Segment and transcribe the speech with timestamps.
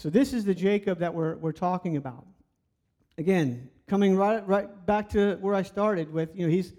[0.00, 2.24] So this is the Jacob that we're, we're talking about.
[3.18, 6.72] Again, coming right, right back to where I started with, you know, he's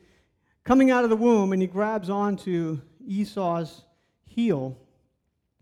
[0.64, 3.84] coming out of the womb and he grabs onto Esau's
[4.26, 4.76] heel.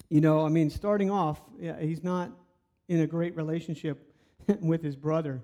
[0.07, 2.31] You know, I mean, starting off, yeah, he's not
[2.87, 4.10] in a great relationship
[4.62, 5.41] with his brother.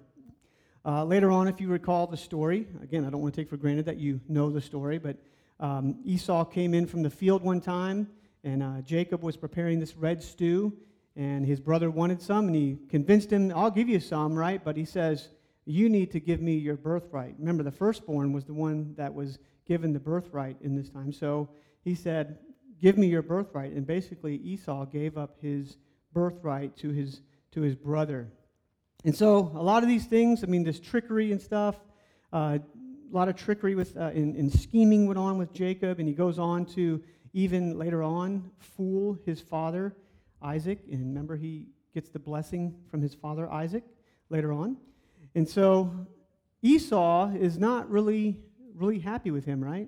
[0.86, 3.58] Uh, later on, if you recall the story, again, I don't want to take for
[3.58, 5.18] granted that you know the story, but
[5.60, 8.08] um, Esau came in from the field one time,
[8.46, 10.72] and uh, Jacob was preparing this red stew,
[11.16, 14.64] and his brother wanted some, and he convinced him, I'll give you some, right?
[14.64, 15.30] But he says,
[15.66, 17.36] You need to give me your birthright.
[17.40, 21.14] Remember, the firstborn was the one that was given the birthright in this time.
[21.14, 21.50] So
[21.84, 22.40] he said,
[22.82, 23.72] Give me your birthright.
[23.72, 25.78] And basically, Esau gave up his
[26.14, 27.22] birthright to his,
[27.52, 28.28] to his brother.
[29.06, 31.76] And so, a lot of these things, I mean, this trickery and stuff,
[32.34, 36.08] uh, a lot of trickery with, uh, in, in scheming went on with Jacob, and
[36.08, 39.96] he goes on to even later on fool his father,
[40.46, 40.80] Isaac.
[40.92, 43.84] And remember, he gets the blessing from his father, Isaac,
[44.30, 44.78] later on.
[45.34, 46.08] And so,
[46.62, 48.38] Esau is not really,
[48.74, 49.88] really happy with him, right?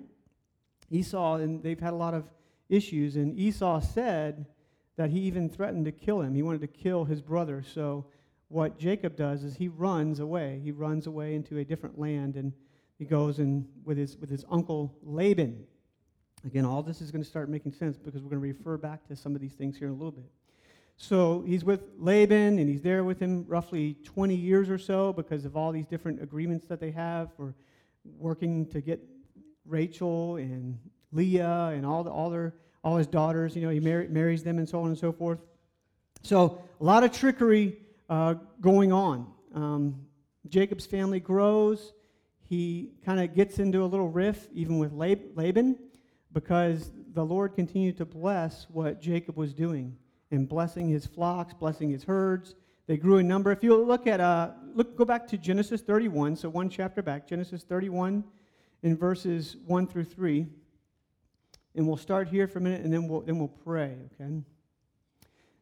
[0.90, 2.24] Esau, and they've had a lot of
[2.68, 4.46] issues, and Esau said
[4.96, 6.34] that he even threatened to kill him.
[6.34, 7.62] He wanted to kill his brother.
[7.62, 8.06] So,
[8.48, 10.60] what Jacob does is he runs away.
[10.62, 12.52] He runs away into a different land and
[12.98, 15.64] he goes and with his with his uncle Laban.
[16.44, 19.06] Again, all this is going to start making sense because we're going to refer back
[19.08, 20.30] to some of these things here in a little bit.
[21.00, 25.44] So he's with Laban and he's there with him roughly 20 years or so because
[25.44, 27.54] of all these different agreements that they have for
[28.18, 29.00] working to get
[29.64, 30.76] Rachel and
[31.12, 33.54] Leah and all the, all their all his daughters.
[33.54, 35.38] You know, he mar- marries them and so on and so forth.
[36.22, 37.78] So a lot of trickery
[38.10, 39.26] uh, going on.
[39.54, 40.00] Um,
[40.48, 41.92] Jacob's family grows.
[42.42, 45.78] He kind of gets into a little riff, even with Lab- Laban,
[46.32, 49.96] because the Lord continued to bless what Jacob was doing
[50.30, 52.54] and blessing his flocks, blessing his herds.
[52.86, 53.52] They grew in number.
[53.52, 57.26] If you look at, uh, look, go back to Genesis 31, so one chapter back,
[57.26, 58.24] Genesis 31
[58.82, 60.46] in verses 1 through 3.
[61.74, 64.42] And we'll start here for a minute and then we'll, then we'll pray, okay?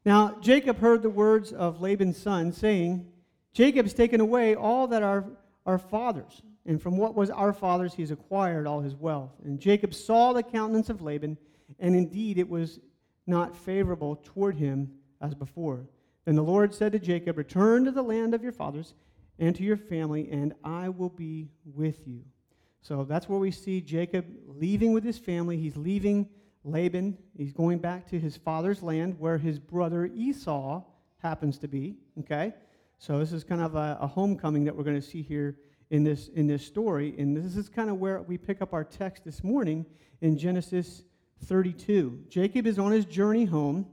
[0.05, 3.07] Now, Jacob heard the words of Laban's son, saying,
[3.53, 5.25] Jacob's taken away all that are
[5.67, 9.33] our fathers, and from what was our fathers he has acquired all his wealth.
[9.45, 11.37] And Jacob saw the countenance of Laban,
[11.81, 12.79] and indeed it was
[13.27, 15.87] not favorable toward him as before.
[16.25, 18.95] Then the Lord said to Jacob, Return to the land of your fathers
[19.39, 22.23] and to your family, and I will be with you.
[22.83, 25.57] So that's where we see Jacob leaving with his family.
[25.57, 26.29] He's leaving
[26.67, 30.83] Laban, he's going back to his father's land where his brother Esau
[31.19, 31.97] happens to be.
[32.19, 32.53] Okay?
[32.99, 35.57] So this is kind of a, a homecoming that we're going to see here
[35.91, 37.15] in this, in this story.
[37.19, 39.87] And this is kind of where we pick up our text this morning
[40.21, 41.03] in Genesis
[41.45, 42.25] 32.
[42.29, 43.87] Jacob is on his journey home.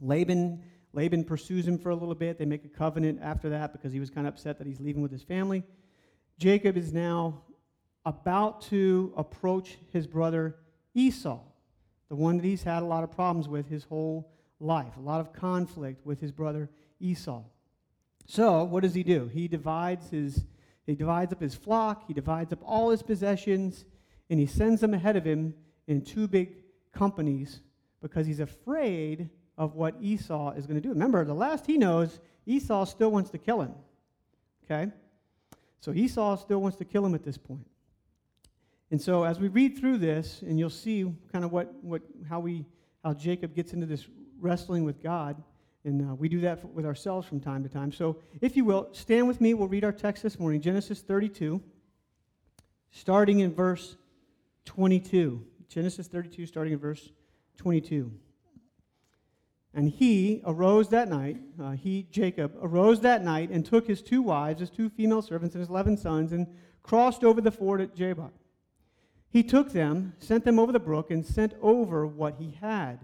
[0.00, 2.38] Laban, Laban pursues him for a little bit.
[2.38, 5.02] They make a covenant after that because he was kind of upset that he's leaving
[5.02, 5.64] with his family.
[6.38, 7.42] Jacob is now
[8.04, 10.56] about to approach his brother
[10.94, 11.40] Esau
[12.08, 15.20] the one that he's had a lot of problems with his whole life, a lot
[15.20, 16.70] of conflict with his brother
[17.00, 17.42] Esau.
[18.26, 19.28] So, what does he do?
[19.32, 20.44] He divides his
[20.86, 23.84] he divides up his flock, he divides up all his possessions,
[24.30, 25.54] and he sends them ahead of him
[25.88, 26.50] in two big
[26.96, 27.60] companies
[28.00, 30.90] because he's afraid of what Esau is going to do.
[30.90, 33.74] Remember, the last he knows, Esau still wants to kill him.
[34.64, 34.90] Okay?
[35.80, 37.66] So Esau still wants to kill him at this point.
[38.90, 42.40] And so as we read through this, and you'll see kind of what, what how
[42.40, 42.64] we
[43.02, 44.06] how Jacob gets into this
[44.40, 45.42] wrestling with God,
[45.84, 47.92] and uh, we do that with ourselves from time to time.
[47.92, 49.54] So if you will, stand with me.
[49.54, 51.60] We'll read our text this morning, Genesis 32,
[52.90, 53.96] starting in verse
[54.66, 55.44] 22.
[55.68, 57.10] Genesis 32, starting in verse
[57.58, 58.12] 22.
[59.74, 64.22] And he arose that night, uh, he, Jacob, arose that night and took his two
[64.22, 66.46] wives, his two female servants, and his eleven sons, and
[66.82, 68.32] crossed over the ford at Jabbok.
[69.28, 73.00] He took them, sent them over the brook, and sent over what he had.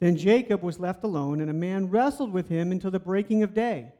[0.00, 3.52] Then Jacob was left alone, and a man wrestled with him until the breaking of
[3.52, 3.92] day.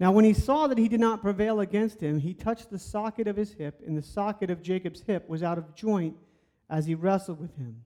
[0.00, 3.28] Now, when he saw that he did not prevail against him, he touched the socket
[3.28, 6.16] of his hip, and the socket of Jacob's hip was out of joint
[6.72, 7.84] as he wrestled with him.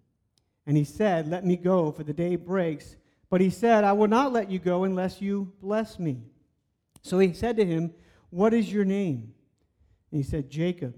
[0.66, 2.96] And he said, Let me go, for the day breaks.
[3.28, 6.22] But he said, I will not let you go unless you bless me.
[7.02, 7.92] So he said to him,
[8.30, 9.34] What is your name?
[10.10, 10.94] And he said, Jacob.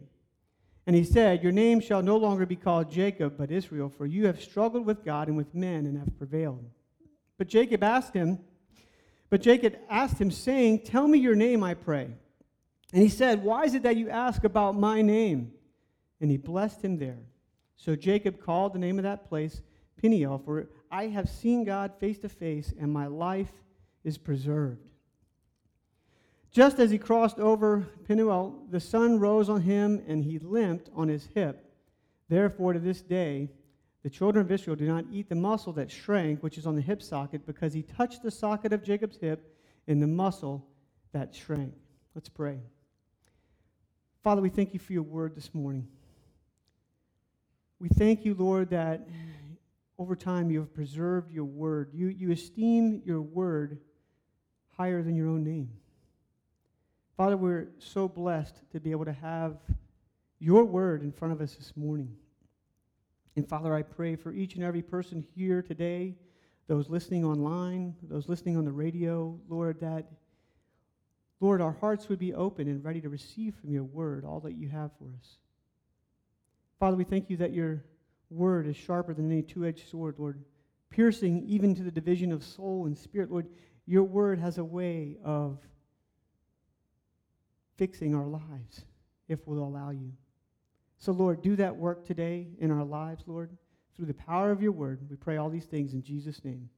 [0.86, 4.26] And he said, Your name shall no longer be called Jacob, but Israel, for you
[4.26, 6.64] have struggled with God and with men and have prevailed.
[7.38, 8.38] But Jacob asked him,
[9.30, 12.08] but Jacob asked him, saying, Tell me your name, I pray.
[12.92, 15.52] And he said, Why is it that you ask about my name?
[16.20, 17.18] And he blessed him there.
[17.78, 19.62] So Jacob called the name of that place
[19.96, 23.52] Peniel, for I have seen God face to face, and my life
[24.04, 24.90] is preserved.
[26.50, 31.08] Just as he crossed over Penuel, the sun rose on him and he limped on
[31.08, 31.72] his hip.
[32.28, 33.48] Therefore, to this day,
[34.02, 36.80] the children of Israel do not eat the muscle that shrank, which is on the
[36.80, 39.54] hip socket, because he touched the socket of Jacob's hip
[39.86, 40.66] in the muscle
[41.12, 41.74] that shrank.
[42.14, 42.58] Let's pray.
[44.22, 45.86] Father, we thank you for your word this morning.
[47.80, 49.06] We thank you, Lord, that
[49.98, 51.90] over time you have preserved your word.
[51.92, 53.78] You, you esteem your word
[54.76, 55.70] higher than your own name.
[57.16, 59.58] Father, we're so blessed to be able to have
[60.40, 62.16] your word in front of us this morning.
[63.36, 66.16] And Father, I pray for each and every person here today,
[66.66, 70.06] those listening online, those listening on the radio, Lord, that,
[71.40, 74.56] Lord, our hearts would be open and ready to receive from your word all that
[74.56, 75.38] you have for us.
[76.78, 77.84] Father, we thank you that your
[78.30, 80.44] word is sharper than any two edged sword, Lord,
[80.90, 83.30] piercing even to the division of soul and spirit.
[83.30, 83.48] Lord,
[83.86, 85.58] your word has a way of
[87.76, 88.84] fixing our lives
[89.28, 90.12] if we'll allow you.
[90.98, 93.56] So, Lord, do that work today in our lives, Lord,
[93.94, 95.00] through the power of your word.
[95.08, 96.68] We pray all these things in Jesus' name.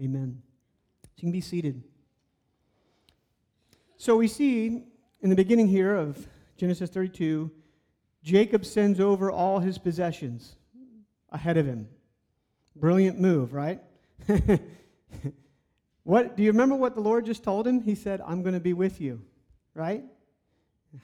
[0.00, 0.40] Amen.
[1.04, 1.82] So you can be seated.
[3.96, 4.84] So we see
[5.20, 6.26] in the beginning here of
[6.56, 7.50] Genesis 32,
[8.26, 10.56] Jacob sends over all his possessions
[11.30, 11.86] ahead of him.
[12.74, 13.80] Brilliant move, right?
[16.02, 17.80] what do you remember what the Lord just told him?
[17.80, 19.22] He said, "I'm going to be with you."
[19.74, 20.02] Right?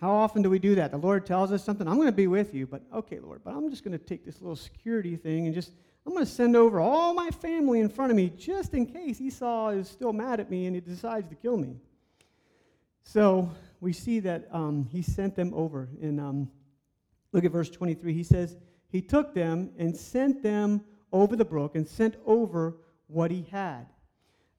[0.01, 0.91] How often do we do that?
[0.91, 3.55] The Lord tells us something, I'm going to be with you, but okay, Lord, but
[3.55, 5.71] I'm just going to take this little security thing and just,
[6.07, 9.21] I'm going to send over all my family in front of me just in case
[9.21, 11.77] Esau is still mad at me and he decides to kill me.
[13.05, 15.89] So we see that um, he sent them over.
[16.01, 16.51] And um,
[17.33, 18.13] look at verse 23.
[18.13, 18.57] He says,
[18.89, 20.83] He took them and sent them
[21.13, 22.77] over the brook and sent over
[23.07, 23.87] what he had.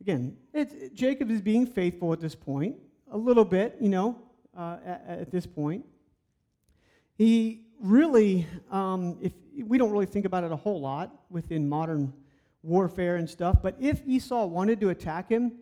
[0.01, 0.35] Again,
[0.93, 2.75] Jacob is being faithful at this point,
[3.11, 4.17] a little bit, you know,
[4.57, 5.85] uh, at, at, this point.
[7.15, 9.31] He really, um, if
[9.65, 12.11] we don't really think about it a whole lot within modern
[12.63, 15.53] warfare and stuff, but if Esau wanted to attack him,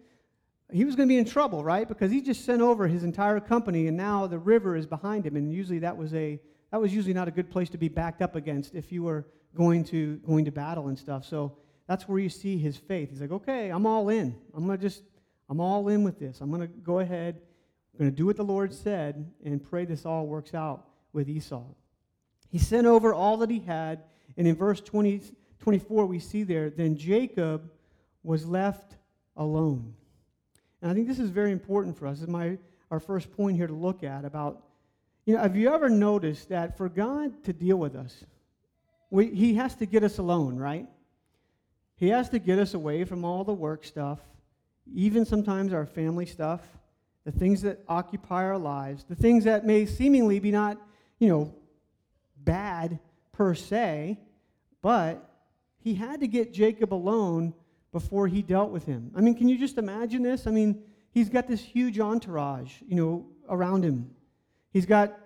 [0.72, 1.88] he was going to be in trouble, right?
[1.88, 5.36] Because he just sent over his entire company, and now the river is behind him,
[5.36, 6.40] and usually that was a
[6.72, 9.26] that was usually not a good place to be backed up against if you were
[9.56, 11.26] going to going to battle and stuff.
[11.26, 11.58] So
[11.88, 13.10] that's where you see his faith.
[13.10, 14.36] He's like, okay, I'm all in.
[14.56, 15.04] I'm gonna just
[15.50, 16.42] I'm all in with this.
[16.42, 17.42] I'm gonna go ahead
[18.00, 21.64] I'm to do what the Lord said and pray this all works out with Esau.
[22.50, 24.04] He sent over all that he had,
[24.38, 25.22] and in verse 20,
[25.60, 27.70] 24, we see there, then Jacob
[28.24, 28.96] was left
[29.36, 29.94] alone.
[30.82, 32.18] And I think this is very important for us.
[32.18, 32.58] This is my,
[32.90, 34.64] our first point here to look at about,
[35.26, 38.26] you know, have you ever noticed that for God to deal with us,
[39.10, 40.88] we, he has to get us alone, right?
[41.96, 44.20] He has to get us away from all the work stuff,
[44.94, 46.62] even sometimes our family stuff
[47.24, 50.78] the things that occupy our lives, the things that may seemingly be not,
[51.20, 51.54] you know,
[52.38, 53.00] bad
[53.32, 54.18] per se,
[54.82, 55.30] but
[55.80, 57.54] he had to get Jacob alone
[57.92, 59.12] before he dealt with him.
[59.16, 60.48] I mean, can you just imagine this?
[60.48, 64.10] I mean, he's got this huge entourage, you know, around him.
[64.72, 65.18] He's got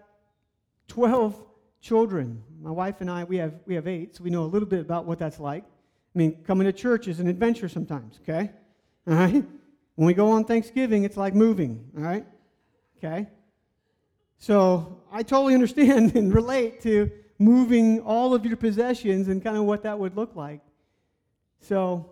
[0.88, 1.36] 12
[1.82, 2.44] children.
[2.62, 4.80] My wife and I, we have, we have eight, so we know a little bit
[4.80, 5.64] about what that's like.
[5.64, 8.52] I mean, coming to church is an adventure sometimes, okay?
[9.08, 9.44] All right?
[9.96, 12.26] When we go on Thanksgiving, it's like moving, all right?
[12.98, 13.28] Okay?
[14.38, 19.66] So I totally understand and relate to moving all of your possessions and kind of
[19.66, 20.62] what that would look like.
[21.62, 22.10] So,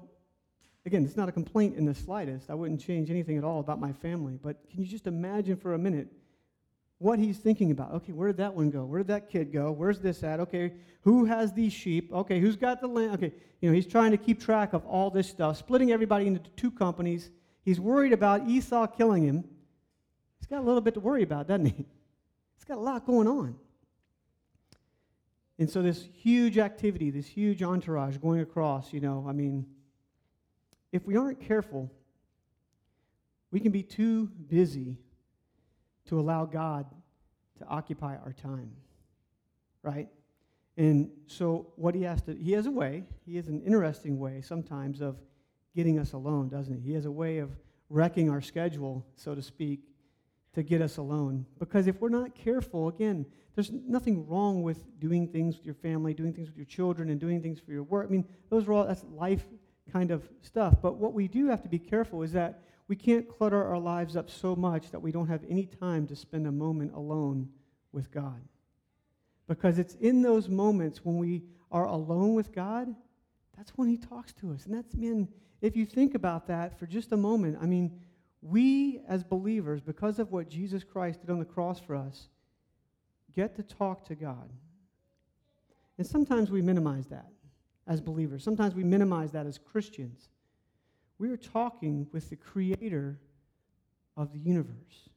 [0.86, 2.50] again, it's not a complaint in the slightest.
[2.50, 4.38] I wouldn't change anything at all about my family.
[4.42, 6.08] But can you just imagine for a minute
[7.04, 7.94] what he's thinking about?
[7.94, 8.86] Okay, where did that one go?
[8.86, 9.72] Where did that kid go?
[9.72, 10.40] Where's this at?
[10.40, 12.12] Okay, who has these sheep?
[12.12, 13.14] Okay, who's got the land?
[13.16, 16.40] Okay, you know, he's trying to keep track of all this stuff, splitting everybody into
[16.56, 17.30] two companies
[17.64, 19.46] He's worried about Esau killing him.
[20.40, 21.74] He's got a little bit to worry about, doesn't he?
[22.56, 23.56] He's got a lot going on.
[25.58, 29.66] And so, this huge activity, this huge entourage going across, you know, I mean,
[30.92, 31.92] if we aren't careful,
[33.52, 34.98] we can be too busy
[36.08, 36.86] to allow God
[37.60, 38.72] to occupy our time,
[39.82, 40.10] right?
[40.76, 44.42] And so, what he has to, he has a way, he has an interesting way
[44.42, 45.18] sometimes of
[45.76, 46.90] getting us alone, doesn't he?
[46.90, 47.52] He has a way of
[47.90, 49.82] wrecking our schedule, so to speak,
[50.54, 51.46] to get us alone.
[51.60, 56.14] Because if we're not careful, again, there's nothing wrong with doing things with your family,
[56.14, 58.08] doing things with your children, and doing things for your work.
[58.08, 59.46] I mean, those are all, that's life
[59.92, 60.76] kind of stuff.
[60.82, 64.16] But what we do have to be careful is that we can't clutter our lives
[64.16, 67.50] up so much that we don't have any time to spend a moment alone
[67.92, 68.42] with God.
[69.48, 72.94] Because it's in those moments when we are alone with God
[73.58, 74.66] that's when he talks to us.
[74.66, 75.28] And that's, man,
[75.62, 78.00] if you think about that for just a moment, I mean,
[78.42, 82.28] we as believers, because of what Jesus Christ did on the cross for us,
[83.34, 84.50] get to talk to God.
[85.98, 87.28] And sometimes we minimize that
[87.88, 88.44] as believers.
[88.44, 90.30] Sometimes we minimize that as Christians.
[91.24, 93.18] We are talking with the creator
[94.18, 95.08] of the universe.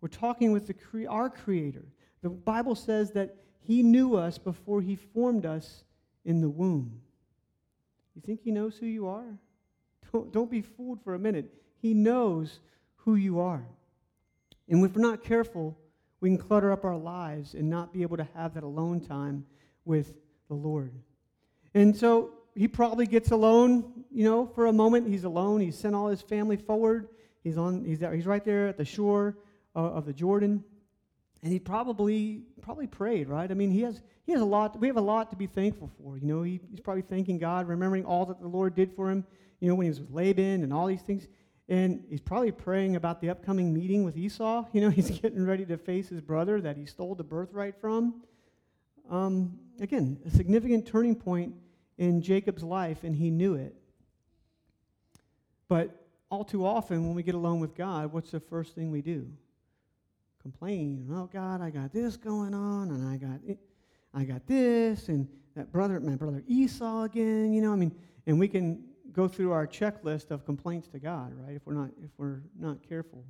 [0.00, 1.84] We're talking with the cre- our creator.
[2.22, 5.84] The Bible says that he knew us before he formed us
[6.24, 7.02] in the womb.
[8.16, 9.38] You think he knows who you are?
[10.10, 11.52] Don't, don't be fooled for a minute.
[11.82, 12.60] He knows
[12.96, 13.66] who you are.
[14.70, 15.76] And if we're not careful,
[16.22, 19.44] we can clutter up our lives and not be able to have that alone time
[19.84, 20.14] with
[20.48, 20.94] the Lord.
[21.74, 25.08] And so he probably gets alone, you know, for a moment.
[25.08, 25.60] He's alone.
[25.60, 27.08] He's sent all his family forward.
[27.42, 27.84] He's on.
[27.84, 28.12] He's there.
[28.12, 29.36] He's right there at the shore
[29.74, 30.62] uh, of the Jordan,
[31.42, 33.28] and he probably probably prayed.
[33.28, 33.50] Right.
[33.50, 34.78] I mean, he has he has a lot.
[34.78, 36.18] We have a lot to be thankful for.
[36.18, 39.24] You know, he, he's probably thanking God, remembering all that the Lord did for him.
[39.60, 41.28] You know, when he was with Laban and all these things.
[41.68, 44.64] And he's probably praying about the upcoming meeting with Esau.
[44.72, 48.22] You know, he's getting ready to face his brother that he stole the birthright from.
[49.08, 51.54] Um, again, a significant turning point
[52.00, 53.76] in Jacob's life, and he knew it.
[55.68, 55.94] But
[56.30, 59.28] all too often, when we get alone with God, what's the first thing we do?
[60.40, 61.06] Complain.
[61.12, 63.58] Oh God, I got this going on, and I got it,
[64.14, 67.52] I got this, and that brother, my brother Esau again.
[67.52, 67.94] You know, I mean,
[68.26, 71.54] and we can go through our checklist of complaints to God, right?
[71.54, 73.24] If we're not if we're not careful.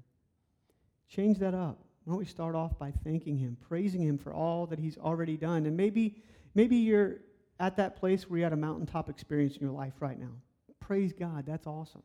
[1.08, 1.80] Change that up.
[2.04, 5.36] Why don't we start off by thanking him, praising him for all that he's already
[5.36, 5.66] done?
[5.66, 6.22] And maybe
[6.54, 7.16] maybe you're
[7.60, 10.32] at that place where you're at a mountaintop experience in your life right now.
[10.80, 12.02] Praise God, that's awesome.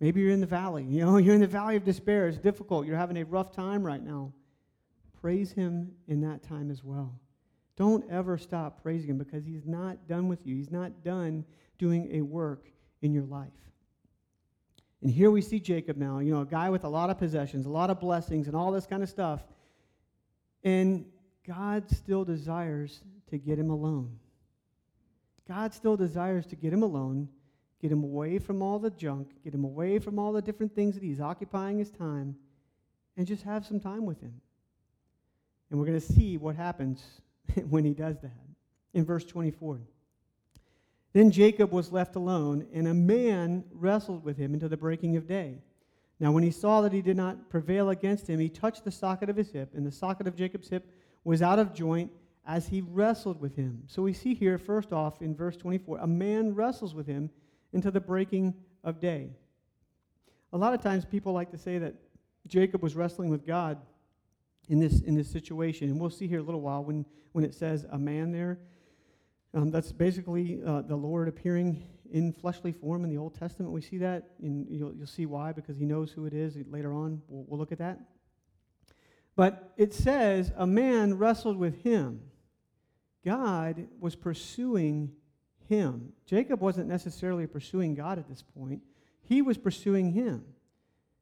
[0.00, 0.84] Maybe you're in the valley.
[0.84, 2.26] You know, you're in the valley of despair.
[2.26, 2.86] It's difficult.
[2.86, 4.32] You're having a rough time right now.
[5.20, 7.20] Praise him in that time as well.
[7.76, 10.56] Don't ever stop praising him because he's not done with you.
[10.56, 11.44] He's not done
[11.78, 12.66] doing a work
[13.02, 13.52] in your life.
[15.00, 17.66] And here we see Jacob now, you know, a guy with a lot of possessions,
[17.66, 19.42] a lot of blessings, and all this kind of stuff.
[20.64, 21.04] And
[21.46, 24.18] God still desires to get him alone.
[25.48, 27.28] God still desires to get him alone,
[27.80, 30.94] get him away from all the junk, get him away from all the different things
[30.94, 32.36] that he's occupying his time,
[33.16, 34.40] and just have some time with him.
[35.70, 37.02] And we're going to see what happens
[37.68, 38.30] when he does that.
[38.94, 39.80] In verse 24.
[41.12, 45.26] Then Jacob was left alone, and a man wrestled with him until the breaking of
[45.26, 45.58] day.
[46.20, 49.30] Now, when he saw that he did not prevail against him, he touched the socket
[49.30, 50.90] of his hip, and the socket of Jacob's hip
[51.24, 52.10] was out of joint
[52.48, 53.82] as he wrestled with him.
[53.86, 57.28] So we see here, first off, in verse 24, a man wrestles with him
[57.74, 59.28] until the breaking of day.
[60.54, 61.94] A lot of times people like to say that
[62.46, 63.78] Jacob was wrestling with God
[64.70, 65.90] in this, in this situation.
[65.90, 68.58] And we'll see here a little while when, when it says a man there.
[69.52, 73.72] Um, that's basically uh, the Lord appearing in fleshly form in the Old Testament.
[73.72, 76.56] We see that, and you'll, you'll see why, because he knows who it is.
[76.70, 78.00] Later on, we'll, we'll look at that.
[79.36, 82.22] But it says, a man wrestled with him.
[83.24, 85.12] God was pursuing
[85.68, 86.12] him.
[86.26, 88.82] Jacob wasn't necessarily pursuing God at this point,
[89.20, 90.44] he was pursuing him.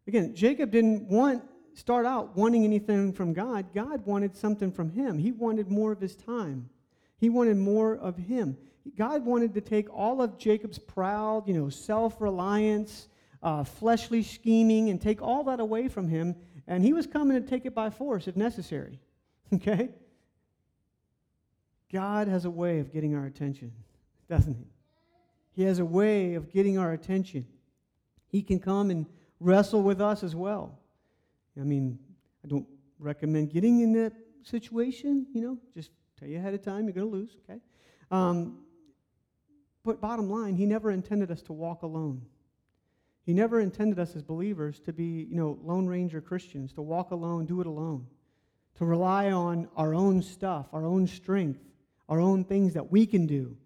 [0.06, 1.42] Again, Jacob didn't want
[1.74, 3.66] start out wanting anything from God.
[3.74, 5.18] God wanted something from him.
[5.18, 6.70] He wanted more of his time.
[7.18, 8.56] He wanted more of him.
[8.96, 13.08] God wanted to take all of Jacob's proud, you know, self-reliance,
[13.42, 16.34] uh, fleshly scheming, and take all that away from him.
[16.66, 19.00] And he was coming to take it by force if necessary.
[19.54, 19.90] Okay?
[21.92, 23.72] God has a way of getting our attention,
[24.28, 24.66] doesn't he?
[25.52, 27.46] He has a way of getting our attention.
[28.28, 29.06] He can come and
[29.40, 30.78] wrestle with us as well.
[31.58, 31.98] I mean,
[32.44, 32.66] I don't
[32.98, 34.12] recommend getting in that
[34.42, 37.60] situation, you know, just Tell you ahead of time, you're going to lose, okay?
[38.10, 38.60] Um,
[39.84, 42.22] but bottom line, he never intended us to walk alone.
[43.26, 47.10] He never intended us as believers to be, you know, Lone Ranger Christians, to walk
[47.10, 48.06] alone, do it alone,
[48.78, 51.60] to rely on our own stuff, our own strength,
[52.08, 53.56] our own things that we can do.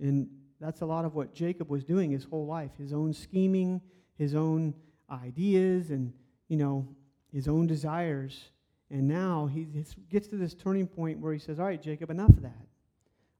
[0.00, 0.28] And
[0.60, 3.80] that's a lot of what Jacob was doing his whole life his own scheming,
[4.16, 4.74] his own
[5.10, 6.12] ideas, and,
[6.48, 6.86] you know,
[7.32, 8.50] his own desires.
[8.90, 9.64] And now he
[10.10, 12.66] gets to this turning point where he says, All right, Jacob, enough of that.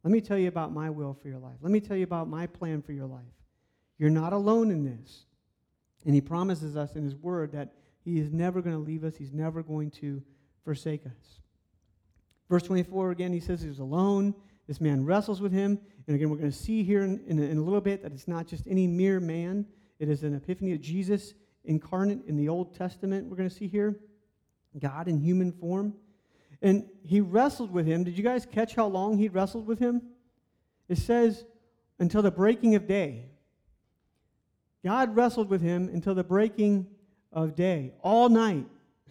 [0.05, 1.57] Let me tell you about my will for your life.
[1.61, 3.23] Let me tell you about my plan for your life.
[3.99, 5.25] You're not alone in this.
[6.05, 9.17] And he promises us in his word that he is never going to leave us,
[9.17, 10.23] he's never going to
[10.65, 11.41] forsake us.
[12.49, 14.35] Verse 24 again, he says he was alone.
[14.67, 15.79] This man wrestles with him.
[16.07, 18.29] And again, we're going to see here in, in, in a little bit that it's
[18.29, 19.67] not just any mere man,
[19.99, 23.69] it is an epiphany of Jesus incarnate in the Old Testament, we're going to see
[23.69, 24.01] here.
[24.79, 25.95] God in human form.
[26.61, 28.05] And he wrestled with him.
[28.05, 30.03] Did you guys catch how long he wrestled with him?
[30.89, 31.45] It says
[31.99, 33.27] until the breaking of day.
[34.85, 36.87] God wrestled with him until the breaking
[37.33, 38.67] of day, all night.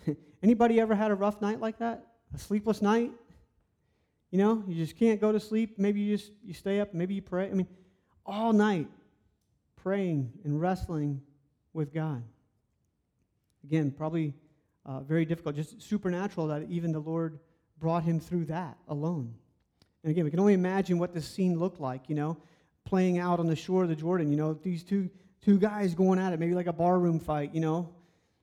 [0.44, 2.08] Anybody ever had a rough night like that?
[2.34, 3.12] A sleepless night?
[4.32, 5.78] You know, you just can't go to sleep.
[5.78, 7.50] Maybe you just you stay up, maybe you pray.
[7.50, 7.68] I mean,
[8.26, 8.88] all night
[9.76, 11.22] praying and wrestling
[11.74, 12.24] with God.
[13.64, 14.34] Again, probably
[14.86, 17.40] uh, very difficult, just supernatural that even the Lord
[17.80, 19.34] brought him through that alone.
[20.04, 22.38] And again, we can only imagine what this scene looked like, you know,
[22.86, 25.10] playing out on the shore of the Jordan, you know, these two,
[25.44, 27.94] two guys going at it, maybe like a barroom fight, you know,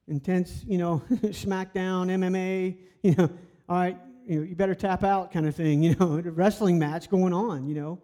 [0.07, 3.31] intense, you know, smackdown, MMA, you know,
[3.69, 6.79] all right, you, know, you better tap out kind of thing, you know, a wrestling
[6.79, 8.01] match going on, you know.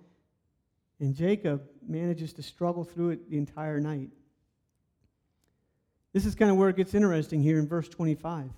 [0.98, 4.10] And Jacob manages to struggle through it the entire night.
[6.12, 8.50] This is kind of where it gets interesting here in verse 25.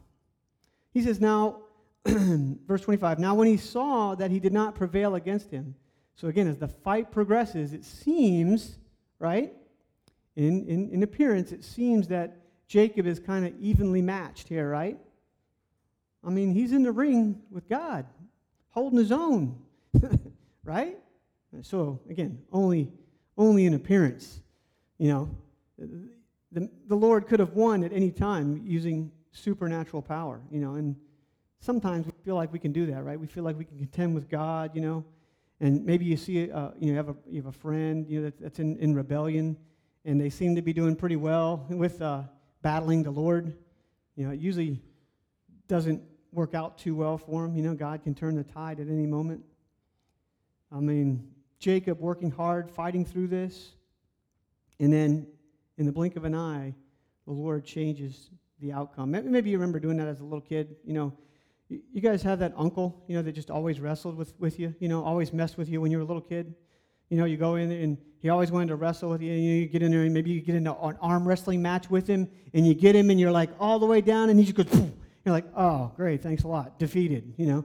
[0.92, 1.60] He says, Now,
[2.06, 5.74] verse 25, now when he saw that he did not prevail against him,
[6.16, 8.78] so again, as the fight progresses, it seems,
[9.18, 9.52] right,
[10.36, 14.98] in, in, in appearance, it seems that Jacob is kind of evenly matched here, right?
[16.24, 18.06] I mean, he's in the ring with God,
[18.70, 19.58] holding his own,
[20.64, 20.96] right?
[21.62, 22.92] So again, only
[23.36, 24.40] only in appearance.
[24.98, 25.30] You know,
[26.52, 30.94] the, the Lord could have won at any time using supernatural power, you know, and
[31.60, 33.18] sometimes we feel like we can do that, right?
[33.18, 35.04] We feel like we can contend with God, you know,
[35.60, 38.20] and maybe you see, uh, you know, you have a, you have a friend, you
[38.20, 39.56] know, that, that's in, in rebellion,
[40.04, 42.22] and they seem to be doing pretty well with uh,
[42.62, 43.54] battling the Lord.
[44.16, 44.80] You know, it usually
[45.68, 47.54] doesn't work out too well for him.
[47.54, 49.42] You know, God can turn the tide at any moment.
[50.70, 53.72] I mean, Jacob working hard, fighting through this,
[54.80, 55.26] and then
[55.78, 56.74] in the blink of an eye,
[57.26, 59.10] the Lord changes the outcome.
[59.10, 60.76] Maybe you remember doing that as a little kid.
[60.84, 61.12] You know,
[61.68, 64.88] you guys have that uncle, you know, that just always wrestled with, with you, you
[64.88, 66.54] know, always messed with you when you were a little kid.
[67.10, 69.32] You know, you go in and he always wanted to wrestle with you.
[69.32, 72.06] And you get in there and maybe you get into an arm wrestling match with
[72.06, 74.56] him and you get him and you're like all the way down and he just
[74.56, 74.90] goes, Poof.
[75.24, 76.78] You're like, oh, great, thanks a lot.
[76.78, 77.64] Defeated, you know.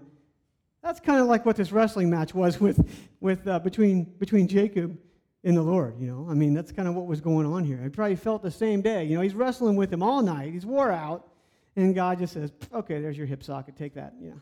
[0.84, 2.88] That's kind of like what this wrestling match was with,
[3.20, 4.98] with uh, between, between Jacob
[5.44, 6.28] and the Lord, you know.
[6.30, 7.82] I mean, that's kind of what was going on here.
[7.84, 9.04] I probably felt the same day.
[9.06, 10.54] You know, he's wrestling with him all night.
[10.54, 11.28] He's wore out.
[11.76, 13.76] And God just says, okay, there's your hip socket.
[13.76, 14.42] Take that, you know.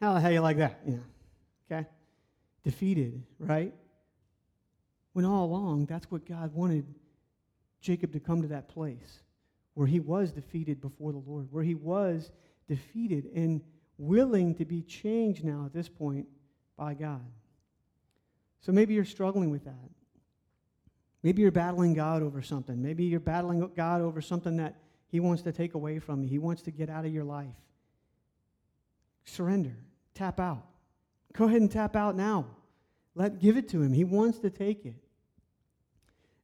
[0.00, 1.02] How the hell you like that, you know?
[1.70, 1.86] Okay?
[2.62, 3.72] Defeated, right?
[5.12, 6.84] When all along, that's what God wanted
[7.80, 9.20] Jacob to come to that place
[9.74, 12.30] where he was defeated before the Lord, where he was
[12.68, 13.60] defeated and
[13.98, 16.26] willing to be changed now at this point
[16.76, 17.24] by God.
[18.60, 19.90] So maybe you're struggling with that.
[21.22, 22.80] Maybe you're battling God over something.
[22.80, 24.76] Maybe you're battling God over something that
[25.08, 27.46] He wants to take away from you, He wants to get out of your life.
[29.24, 29.76] Surrender,
[30.14, 30.66] tap out.
[31.32, 32.46] Go ahead and tap out now.
[33.14, 33.92] Let give it to him.
[33.92, 34.96] He wants to take it.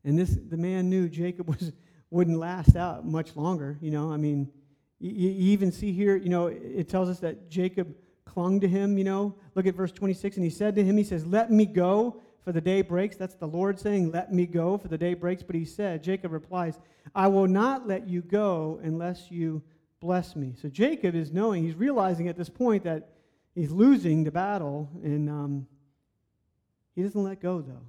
[0.05, 1.73] And this the man knew Jacob was
[2.11, 4.13] wouldn't last out much longer, you know.
[4.13, 4.51] I mean,
[4.99, 7.95] you, even see here, you know, it tells us that Jacob
[8.25, 9.35] clung to him, you know.
[9.55, 10.37] Look at verse 26.
[10.37, 13.17] And he said to him, He says, Let me go, for the day breaks.
[13.17, 15.43] That's the Lord saying, Let me go, for the day breaks.
[15.43, 16.79] But he said, Jacob replies,
[17.15, 19.63] I will not let you go unless you
[20.01, 20.55] bless me.
[20.61, 23.11] So Jacob is knowing, he's realizing at this point that
[23.55, 25.67] he's losing the battle, and um,
[26.95, 27.87] he doesn't let go, though.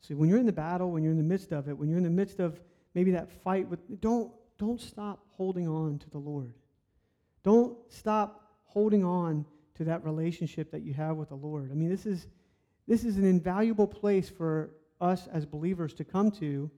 [0.00, 1.98] See, when you're in the battle, when you're in the midst of it, when you're
[1.98, 2.60] in the midst of
[2.94, 6.54] maybe that fight with, don't, don't stop holding on to the Lord.
[7.42, 11.70] Don't stop holding on to that relationship that you have with the Lord.
[11.70, 12.28] I mean, this is,
[12.86, 16.70] this is an invaluable place for us as believers to come to.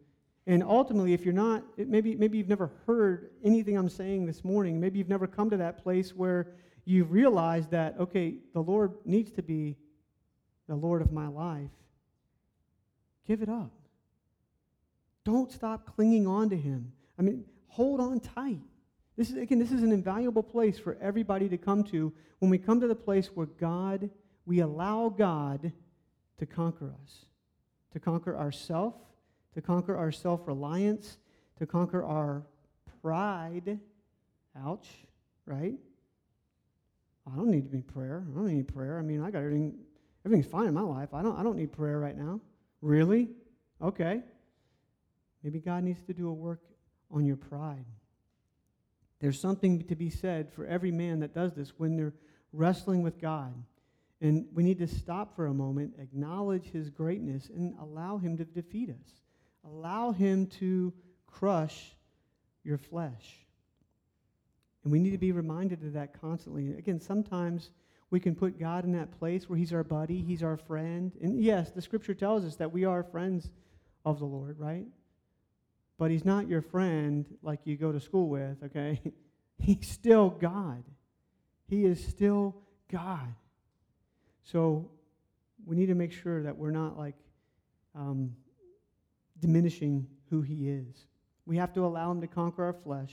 [0.46, 4.80] And ultimately, if you're not, maybe, maybe you've never heard anything I'm saying this morning,
[4.80, 6.48] maybe you've never come to that place where
[6.84, 9.76] you've realized that, okay, the Lord needs to be
[10.68, 11.70] the Lord of my life.
[13.26, 13.72] Give it up.
[15.24, 16.92] Don't stop clinging on to Him.
[17.18, 18.60] I mean, hold on tight.
[19.16, 22.58] This is, again, this is an invaluable place for everybody to come to when we
[22.58, 24.10] come to the place where God,
[24.44, 25.72] we allow God
[26.38, 27.26] to conquer us,
[27.92, 28.94] to conquer ourself,
[29.54, 31.18] to conquer our self reliance,
[31.58, 32.42] to conquer our
[33.00, 33.78] pride.
[34.64, 34.88] Ouch,
[35.46, 35.78] right?
[37.32, 38.24] I don't need to be prayer.
[38.30, 38.98] I don't need prayer.
[38.98, 39.74] I mean, I got everything,
[40.26, 41.14] everything's fine in my life.
[41.14, 42.40] I don't, I don't need prayer right now.
[42.82, 43.30] Really?
[43.80, 44.22] Okay.
[45.44, 46.62] Maybe God needs to do a work
[47.10, 47.84] on your pride.
[49.20, 52.14] There's something to be said for every man that does this when they're
[52.52, 53.54] wrestling with God.
[54.20, 58.44] And we need to stop for a moment, acknowledge his greatness, and allow him to
[58.44, 59.20] defeat us.
[59.64, 60.92] Allow him to
[61.26, 61.94] crush
[62.64, 63.44] your flesh.
[64.82, 66.74] And we need to be reminded of that constantly.
[66.74, 67.70] Again, sometimes
[68.10, 71.12] we can put God in that place where He's our buddy, He's our friend.
[71.20, 73.50] And yes, the scripture tells us that we are friends
[74.04, 74.86] of the Lord, right?
[75.98, 79.00] But He's not your friend like you go to school with, okay?
[79.58, 80.82] He's still God.
[81.68, 82.56] He is still
[82.90, 83.34] God.
[84.42, 84.90] So
[85.64, 87.14] we need to make sure that we're not like
[87.94, 88.32] um,
[89.40, 91.06] diminishing who He is.
[91.46, 93.12] We have to allow Him to conquer our flesh.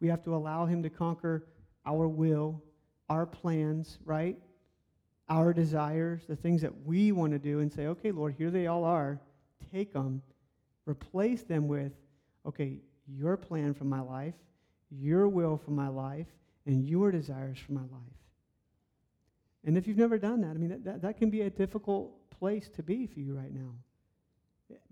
[0.00, 1.46] We have to allow Him to conquer
[1.86, 2.62] our will,
[3.08, 4.38] our plans, right?
[5.28, 8.66] Our desires, the things that we want to do, and say, okay, Lord, here they
[8.66, 9.20] all are.
[9.72, 10.22] Take them,
[10.86, 11.92] replace them with,
[12.46, 14.34] okay, your plan for my life,
[14.90, 16.26] your will for my life,
[16.66, 18.20] and your desires for my life.
[19.64, 22.30] And if you've never done that, I mean, that, that, that can be a difficult
[22.30, 23.74] place to be for you right now.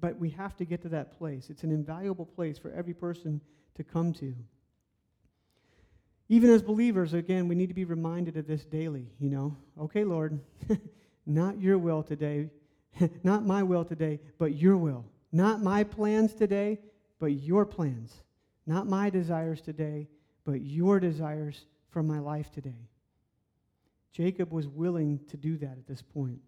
[0.01, 1.51] But we have to get to that place.
[1.51, 3.41] It's an invaluable place for every person
[3.77, 4.35] to come to.
[6.29, 9.57] Even as believers, again, we need to be reminded of this daily, you know.
[9.81, 10.39] Okay, Lord,
[11.27, 12.51] not your will today,
[13.23, 15.07] not my will today, but your will.
[15.33, 16.81] Not my plans today,
[17.19, 18.23] but your plans.
[18.67, 20.09] Not my desires today,
[20.45, 22.89] but your desires for my life today.
[24.13, 26.41] Jacob was willing to do that at this point.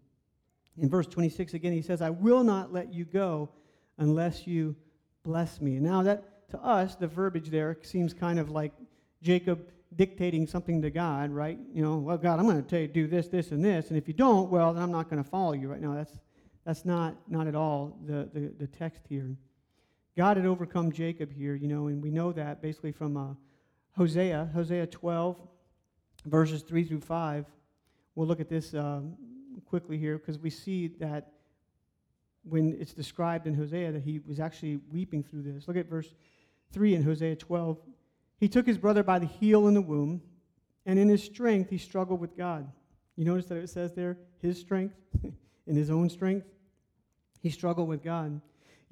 [0.77, 3.49] In verse 26 again, he says, I will not let you go
[3.97, 4.75] unless you
[5.23, 5.79] bless me.
[5.79, 8.73] Now, that to us, the verbiage there seems kind of like
[9.21, 11.57] Jacob dictating something to God, right?
[11.73, 13.97] You know, well, God, I'm going to tell you do this, this, and this, and
[13.97, 15.93] if you don't, well, then I'm not going to follow you right now.
[15.93, 16.13] That's
[16.65, 19.35] that's not not at all the, the, the text here.
[20.17, 23.33] God had overcome Jacob here, you know, and we know that basically from uh,
[23.95, 25.39] Hosea, Hosea 12,
[26.25, 27.45] verses 3 through 5.
[28.15, 29.15] We'll look at this um,
[29.65, 31.31] quickly here because we see that
[32.43, 35.67] when it's described in Hosea that he was actually weeping through this.
[35.67, 36.13] Look at verse
[36.73, 37.77] 3 in Hosea 12.
[38.37, 40.21] He took his brother by the heel in the womb,
[40.85, 42.69] and in his strength he struggled with God.
[43.15, 44.95] You notice that it says there, his strength,
[45.67, 46.47] in his own strength?
[47.39, 48.41] He struggled with God.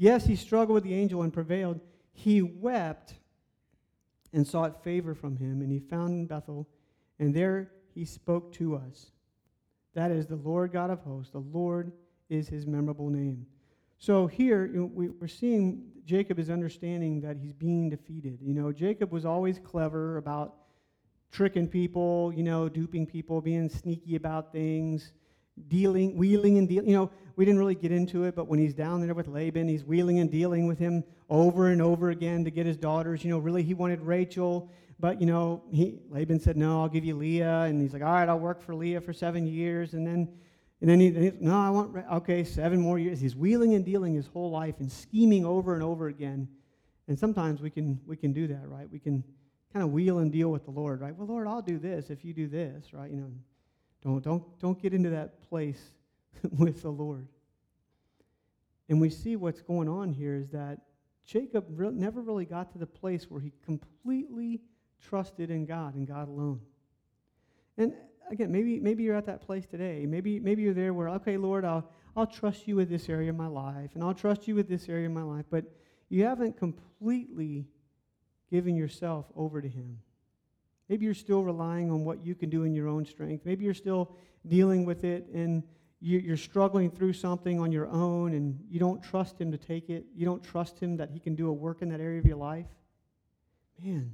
[0.02, 1.82] Yes, he struggled with the angel and prevailed.
[2.14, 3.16] He wept
[4.32, 6.70] and sought favor from him, and he found in Bethel,
[7.20, 9.12] and there he spoke to us.
[9.96, 11.34] That is the Lord God of hosts.
[11.34, 11.92] The Lord
[12.30, 13.46] is his memorable name.
[13.98, 18.40] So here you know, we, are seeing Jacob is understanding that he's being defeated.
[18.42, 20.56] You know, Jacob was always clever about
[21.30, 25.12] tricking people, you know, duping people, being sneaky about things,
[25.68, 26.90] dealing, wheeling and dealing.
[26.90, 29.68] You know, we didn't really get into it, but when he's down there with Laban,
[29.68, 33.24] he's wheeling and dealing with him over and over again to get his daughters.
[33.24, 37.06] You know, really he wanted Rachel, but you know, he Laban said, "No, I'll give
[37.06, 40.06] you Leah," and he's like, "All right, I'll work for Leah for seven years," and
[40.06, 40.30] then.
[40.82, 43.20] And then he, he no, I want, okay, seven more years.
[43.20, 46.48] He's wheeling and dealing his whole life and scheming over and over again.
[47.10, 48.90] And sometimes we can, we can do that, right?
[48.90, 49.24] We can
[49.74, 51.16] kind of wheel and deal with the Lord, right?
[51.16, 53.10] Well, Lord, I'll do this if you do this, right?
[53.10, 53.32] You know,
[54.04, 55.82] don't, don't, don't get into that place
[56.58, 57.28] with the Lord.
[58.88, 60.80] And we see what's going on here is that
[61.26, 64.62] Jacob re- never really got to the place where he completely
[65.00, 66.62] trusted in God and God alone.
[67.78, 67.94] And
[68.32, 70.06] again, maybe, maybe you're at that place today.
[70.08, 73.36] Maybe, maybe you're there where, okay, Lord, I'll, I'll trust you with this area of
[73.36, 75.66] my life, and I'll trust you with this area of my life, but
[76.10, 77.68] you haven't completely
[78.50, 80.00] given yourself over to Him.
[80.90, 83.46] Maybe you're still relying on what you can do in your own strength.
[83.46, 84.12] Maybe you're still
[84.48, 85.64] dealing with it and
[86.02, 90.06] you're struggling through something on your own and you don't trust Him to take it.
[90.16, 92.38] You don't trust Him that He can do a work in that area of your
[92.38, 92.66] life.
[93.84, 94.14] Man,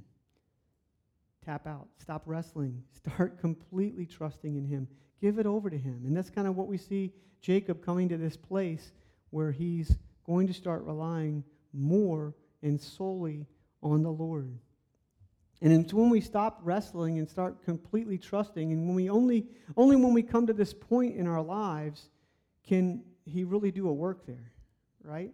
[1.45, 1.87] tap out.
[1.97, 2.83] Stop wrestling.
[2.91, 4.87] Start completely trusting in Him.
[5.21, 6.01] Give it over to Him.
[6.05, 8.91] And that's kind of what we see Jacob coming to this place
[9.29, 12.33] where he's going to start relying more
[12.63, 13.45] and solely
[13.83, 14.57] on the Lord.
[15.61, 19.95] And it's when we stop wrestling and start completely trusting, and when we only, only
[19.95, 22.09] when we come to this point in our lives
[22.67, 24.51] can He really do a work there,
[25.03, 25.31] right?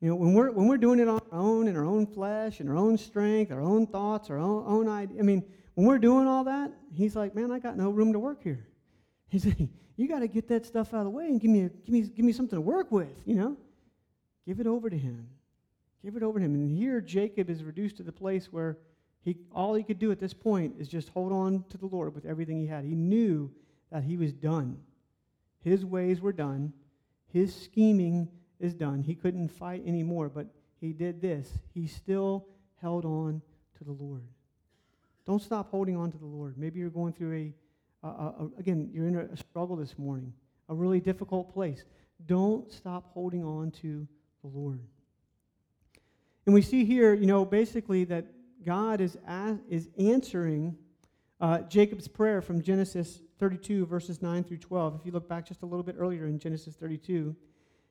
[0.00, 2.60] You know, when we're, when we're doing it on our own, in our own flesh,
[2.60, 5.98] in our own strength, our own thoughts, our own, own idea, I mean, when we're
[5.98, 8.66] doing all that, He's like, man, I got no room to work here.
[9.28, 9.58] He's like,
[9.96, 11.90] you got to get that stuff out of the way and give me, a, give,
[11.90, 13.56] me, give me something to work with, you know?
[14.46, 15.28] Give it over to Him.
[16.02, 16.54] Give it over to Him.
[16.54, 18.78] And here, Jacob is reduced to the place where
[19.28, 22.14] he, all he could do at this point is just hold on to the Lord
[22.14, 22.82] with everything he had.
[22.82, 23.50] He knew
[23.92, 24.78] that he was done.
[25.62, 26.72] His ways were done.
[27.30, 29.02] His scheming is done.
[29.02, 30.46] He couldn't fight anymore, but
[30.80, 31.46] he did this.
[31.74, 32.46] He still
[32.80, 33.42] held on
[33.76, 34.22] to the Lord.
[35.26, 36.56] Don't stop holding on to the Lord.
[36.56, 37.52] Maybe you're going through
[38.02, 40.32] a, a, a again, you're in a struggle this morning,
[40.70, 41.84] a really difficult place.
[42.24, 44.08] Don't stop holding on to
[44.40, 44.80] the Lord.
[46.46, 48.24] And we see here, you know, basically that
[48.64, 49.16] God is,
[49.68, 50.76] is answering
[51.40, 54.96] Uh, Jacob's prayer from Genesis 32, verses 9 through 12.
[54.96, 57.36] If you look back just a little bit earlier in Genesis 32,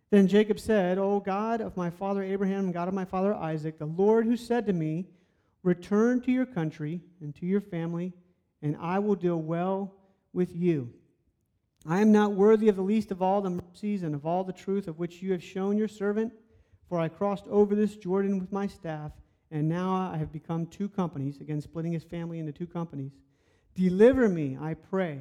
[0.10, 3.86] then Jacob said, O God of my father Abraham God of my father Isaac, the
[3.86, 5.08] Lord who said to me,
[5.64, 8.12] Return to your country and to your family,
[8.62, 9.94] and I will deal well
[10.34, 10.92] with you.
[11.86, 14.52] I am not worthy of the least of all the mercies and of all the
[14.52, 16.34] truth of which you have shown your servant,
[16.90, 19.14] for I crossed over this Jordan with my staff,
[19.52, 23.12] and now I have become two companies, again, splitting his family into two companies.
[23.76, 25.20] Deliver me, I pray,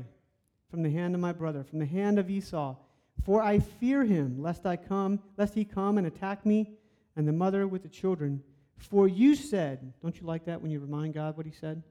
[0.71, 2.77] from the hand of my brother, from the hand of Esau,
[3.25, 6.73] for I fear him, lest I come, lest he come and attack me
[7.17, 8.43] and the mother with the children.
[8.79, 11.83] For you said, don't you like that when you remind God what he said?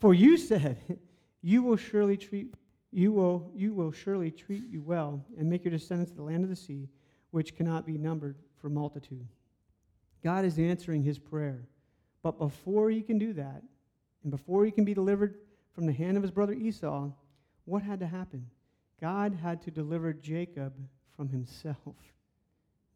[0.00, 0.98] For you said,
[1.42, 2.54] you will surely treat
[2.92, 6.48] you will, you will surely treat you well and make your descendants the land of
[6.48, 6.88] the sea,
[7.30, 9.26] which cannot be numbered for multitude.
[10.24, 11.66] God is answering his prayer.
[12.26, 13.62] But before he can do that,
[14.24, 15.36] and before he can be delivered
[15.72, 17.12] from the hand of his brother Esau,
[17.66, 18.50] what had to happen?
[19.00, 20.74] God had to deliver Jacob
[21.16, 21.76] from himself.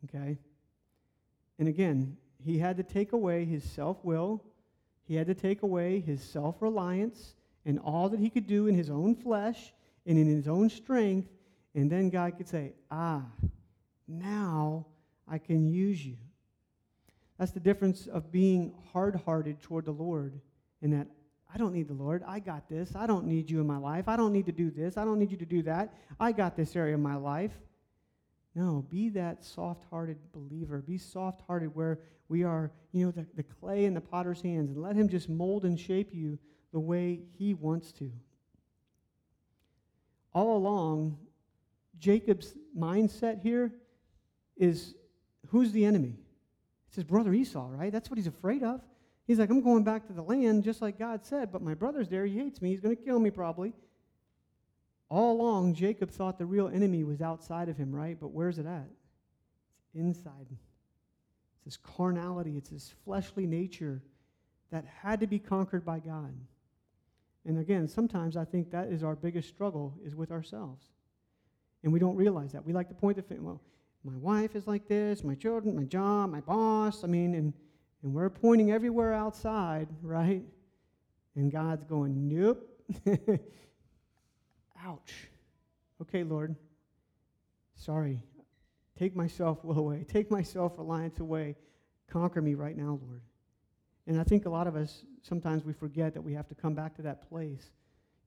[0.05, 0.37] Okay?
[1.59, 4.43] And again, he had to take away his self will,
[5.07, 8.75] he had to take away his self reliance and all that he could do in
[8.75, 9.73] his own flesh
[10.07, 11.29] and in his own strength,
[11.77, 13.27] and then God could say, Ah,
[14.09, 14.87] now
[15.29, 16.17] I can use you.
[17.41, 20.41] That's the difference of being hard hearted toward the Lord,
[20.81, 21.09] in that
[21.53, 22.23] I don't need the Lord.
[22.25, 22.95] I got this.
[22.95, 24.07] I don't need you in my life.
[24.07, 24.97] I don't need to do this.
[24.97, 25.93] I don't need you to do that.
[26.21, 27.51] I got this area of my life.
[28.55, 30.81] No, be that soft hearted believer.
[30.83, 31.99] Be soft hearted where
[32.29, 35.29] we are, you know, the, the clay in the potter's hands, and let him just
[35.29, 36.39] mold and shape you
[36.73, 38.13] the way he wants to
[40.33, 41.19] all along,
[41.99, 43.73] Jacob's mindset here
[44.57, 44.95] is
[45.49, 46.15] who's the enemy?
[46.91, 47.93] It's his brother Esau, right?
[47.93, 48.81] That's what he's afraid of.
[49.29, 52.09] He's like, I'm going back to the land just like God said, but my brother's
[52.09, 52.27] there.
[52.27, 52.71] He hates me.
[52.71, 53.73] He's going to kill me probably.
[55.09, 58.19] All along, Jacob thought the real enemy was outside of him, right?
[58.19, 58.89] But where's it at?
[59.85, 60.49] It's inside.
[60.51, 64.03] It's this carnality, it's this fleshly nature
[64.73, 66.35] that had to be conquered by God.
[67.45, 70.85] And again, sometimes I think that is our biggest struggle is with ourselves.
[71.85, 72.67] And we don't realize that.
[72.67, 73.61] We like to point the finger, well,
[74.05, 77.05] my wife is like this, my children, my job, my boss.
[77.05, 77.53] I mean, and,
[78.03, 80.43] and we're pointing everywhere outside, right?
[81.37, 82.67] And God's going, nope.
[84.85, 85.29] Ouch.
[86.01, 86.57] Okay, Lord.
[87.77, 88.23] Sorry.
[88.99, 90.05] Take my self will away.
[90.09, 91.57] Take my self reliance away.
[92.11, 93.21] Conquer me right now, Lord.
[94.07, 96.75] And I think a lot of us, sometimes we forget that we have to come
[96.75, 97.71] back to that place.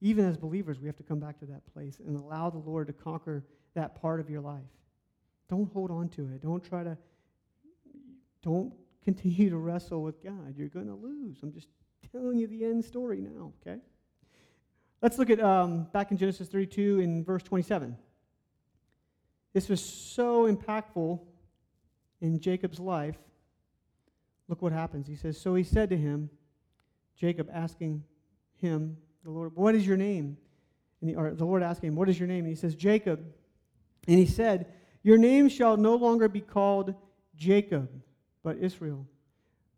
[0.02, 2.88] Even as believers, we have to come back to that place and allow the Lord
[2.88, 4.62] to conquer that part of your life.
[5.50, 6.42] Don't hold on to it.
[6.42, 6.98] Don't try to,
[8.42, 10.56] don't continue to wrestle with God.
[10.58, 11.38] You're going to lose.
[11.44, 11.68] I'm just
[12.12, 13.80] telling you the end story now, okay?
[15.02, 17.98] Let's look at um, back in Genesis 32 in verse 27.
[19.54, 21.20] This was so impactful
[22.22, 23.18] in Jacob's life
[24.48, 25.08] Look what happens.
[25.08, 26.30] He says, So he said to him,
[27.16, 28.04] Jacob asking
[28.56, 30.38] him, the Lord, What is your name?
[31.02, 32.40] And he, or the Lord asking him, What is your name?
[32.40, 33.26] And he says, Jacob.
[34.08, 34.72] And he said,
[35.04, 36.96] Your name shall no longer be called
[37.36, 37.90] Jacob,
[38.42, 39.06] but Israel,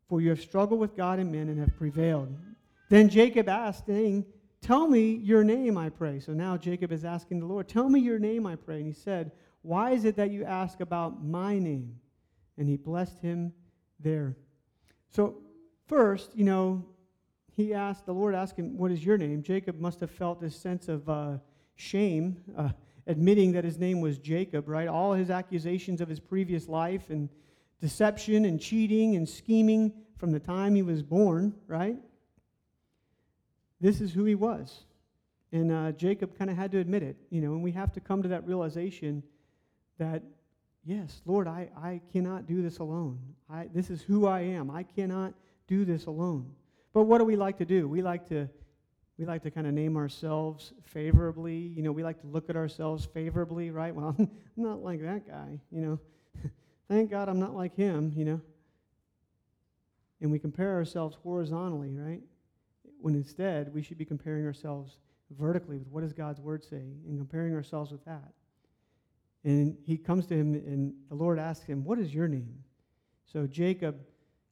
[0.07, 2.35] for you have struggled with God and men and have prevailed.
[2.89, 4.25] Then Jacob asked, saying,
[4.61, 6.19] Tell me your name, I pray.
[6.19, 8.77] So now Jacob is asking the Lord, Tell me your name, I pray.
[8.77, 11.99] And he said, Why is it that you ask about my name?
[12.57, 13.53] And he blessed him
[13.99, 14.35] there.
[15.09, 15.35] So,
[15.87, 16.85] first, you know,
[17.55, 19.43] he asked, the Lord asked him, What is your name?
[19.43, 21.37] Jacob must have felt this sense of uh,
[21.75, 22.69] shame, uh,
[23.07, 24.87] admitting that his name was Jacob, right?
[24.87, 27.29] All his accusations of his previous life and
[27.79, 31.97] deception and cheating and scheming from the time he was born, right?
[33.79, 34.85] This is who he was.
[35.51, 37.99] And uh, Jacob kind of had to admit it, you know, and we have to
[37.99, 39.23] come to that realization
[39.97, 40.23] that
[40.85, 43.19] yes, Lord, I, I cannot do this alone.
[43.49, 44.71] I, this is who I am.
[44.71, 45.33] I cannot
[45.67, 46.51] do this alone.
[46.93, 47.87] But what do we like to do?
[47.87, 48.47] We like to
[49.17, 51.55] we like to kind of name ourselves favorably.
[51.55, 53.95] You know, we like to look at ourselves favorably, right?
[53.95, 55.99] Well, I'm not like that guy, you know.
[56.89, 58.41] Thank God I'm not like him, you know.
[60.21, 62.21] And we compare ourselves horizontally, right?
[62.99, 64.97] When instead we should be comparing ourselves
[65.37, 68.33] vertically with what does God's word say and comparing ourselves with that.
[69.43, 72.63] And he comes to him, and the Lord asks him, What is your name?
[73.31, 73.97] So Jacob,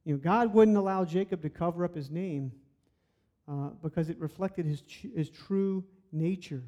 [0.04, 2.52] you know, God wouldn't allow Jacob to cover up his name
[3.48, 4.82] uh, because it reflected his,
[5.14, 6.62] his true nature.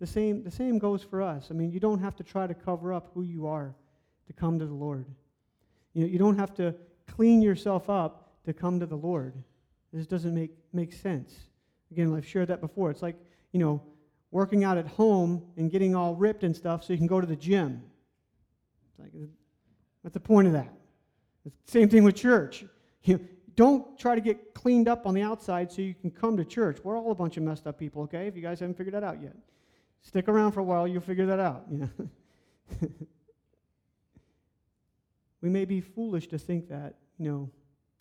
[0.00, 1.48] The same, the same goes for us.
[1.50, 3.74] I mean, you don't have to try to cover up who you are
[4.26, 5.06] to come to the Lord.
[5.92, 6.74] You, know, you don't have to
[7.06, 9.34] clean yourself up to come to the Lord.
[9.92, 11.34] This doesn't make, make sense.
[11.90, 12.90] Again, I've shared that before.
[12.90, 13.16] It's like,
[13.52, 13.80] you know,
[14.30, 17.26] working out at home and getting all ripped and stuff so you can go to
[17.26, 17.82] the gym.
[18.90, 19.12] It's like,
[20.02, 20.72] what's the point of that?
[21.66, 22.64] Same thing with church.
[23.06, 23.20] You
[23.56, 26.78] don't try to get cleaned up on the outside so you can come to church.
[26.82, 28.26] We're all a bunch of messed up people, okay?
[28.26, 29.36] If you guys haven't figured that out yet,
[30.02, 31.64] stick around for a while, you'll figure that out.
[31.70, 32.88] You know?
[35.40, 37.50] we may be foolish to think that, you know,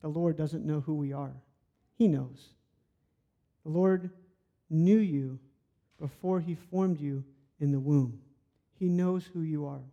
[0.01, 1.33] the Lord doesn't know who we are.
[1.95, 2.49] He knows.
[3.63, 4.09] The Lord
[4.69, 5.39] knew you
[5.99, 7.23] before he formed you
[7.59, 8.19] in the womb.
[8.77, 9.83] He knows who you are.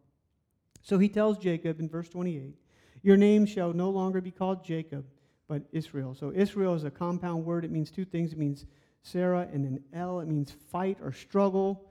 [0.83, 2.55] So he tells Jacob in verse 28
[3.03, 5.05] Your name shall no longer be called Jacob,
[5.51, 6.15] but Israel.
[6.15, 7.65] So Israel is a compound word.
[7.65, 8.67] It means two things it means
[9.03, 10.21] Sarah and then El.
[10.21, 11.91] It means fight or struggle.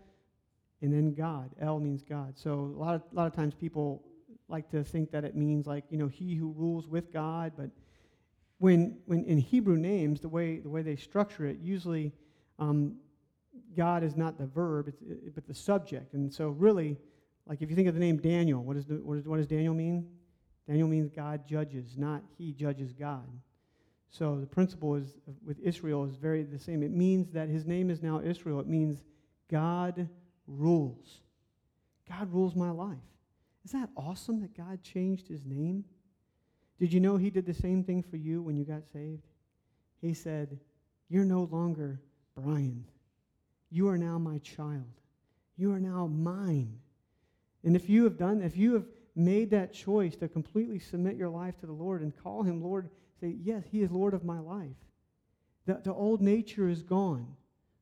[0.81, 1.49] And then God.
[1.59, 2.37] El means God.
[2.37, 4.01] So a lot of, a lot of times people
[4.47, 7.51] like to think that it means like, you know, he who rules with God.
[7.57, 7.69] But
[8.59, 12.13] when, when in Hebrew names, the way, the way they structure it, usually
[12.59, 12.95] um,
[13.75, 16.13] God is not the verb, it, but the subject.
[16.13, 16.95] And so, really,
[17.45, 19.47] like if you think of the name Daniel, what, is the, what, is, what does
[19.47, 20.07] Daniel mean?
[20.65, 23.27] Daniel means God judges, not he judges God.
[24.11, 26.81] So the principle is with Israel is very the same.
[26.81, 28.59] It means that his name is now Israel.
[28.59, 29.03] It means
[29.49, 30.09] God
[30.47, 31.21] rules.
[32.07, 32.97] God rules my life.
[33.65, 35.83] Isn't that awesome that God changed his name?
[36.79, 39.27] Did you know he did the same thing for you when you got saved?
[40.01, 40.57] He said,
[41.09, 42.01] You're no longer
[42.35, 42.85] Brian.
[43.69, 44.85] You are now my child.
[45.57, 46.79] You are now mine.
[47.63, 51.29] And if you have done, if you have made that choice to completely submit your
[51.29, 52.89] life to the Lord and call him Lord,
[53.19, 54.75] say, Yes, he is Lord of my life.
[55.65, 57.27] The, the old nature is gone.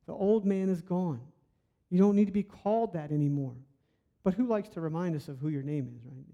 [0.06, 1.20] The old man is gone.
[1.90, 3.56] You don't need to be called that anymore.
[4.24, 6.24] But who likes to remind us of who your name is, right?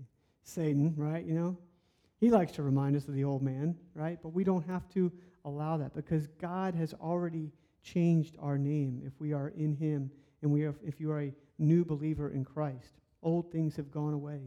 [0.42, 1.24] Satan, right?
[1.24, 1.58] You know?
[2.20, 4.18] He likes to remind us of the old man, right?
[4.22, 5.12] But we don't have to
[5.44, 10.10] allow that because God has already changed our name if we are in Him
[10.42, 13.00] and we are, if you are a new believer in Christ.
[13.22, 14.40] Old things have gone away.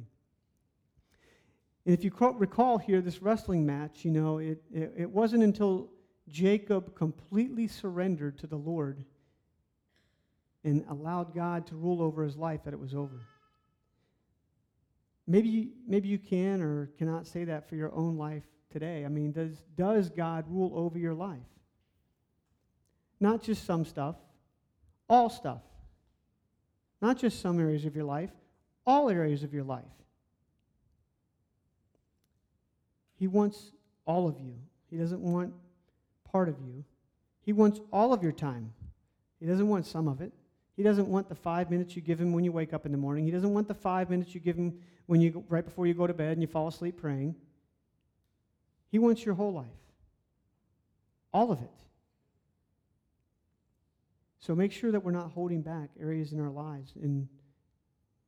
[1.88, 5.90] And if you recall here, this wrestling match, you know, it, it, it wasn't until
[6.28, 9.06] Jacob completely surrendered to the Lord
[10.66, 13.22] and allowed God to rule over his life that it was over.
[15.28, 19.06] Maybe, maybe you can or cannot say that for your own life today.
[19.06, 21.40] I mean, does, does God rule over your life?
[23.22, 24.18] Not just some stuff,
[25.10, 25.62] all stuff.
[27.02, 28.32] Not just some areas of your life,
[28.86, 29.86] all areas of your life.
[33.18, 33.72] He wants
[34.06, 34.56] all of you.
[34.90, 35.54] He doesn't want
[36.32, 36.84] part of you.
[37.42, 38.74] He wants all of your time.
[39.40, 40.32] He doesn't want some of it.
[40.76, 42.98] He doesn't want the five minutes you give him when you wake up in the
[42.98, 43.26] morning.
[43.26, 46.06] He doesn't want the five minutes you give him when you right before you go
[46.06, 47.36] to bed and you fall asleep praying.
[48.92, 49.68] He wants your whole life.
[51.34, 51.72] All of it.
[54.40, 56.94] So make sure that we're not holding back areas in our lives.
[57.02, 57.28] And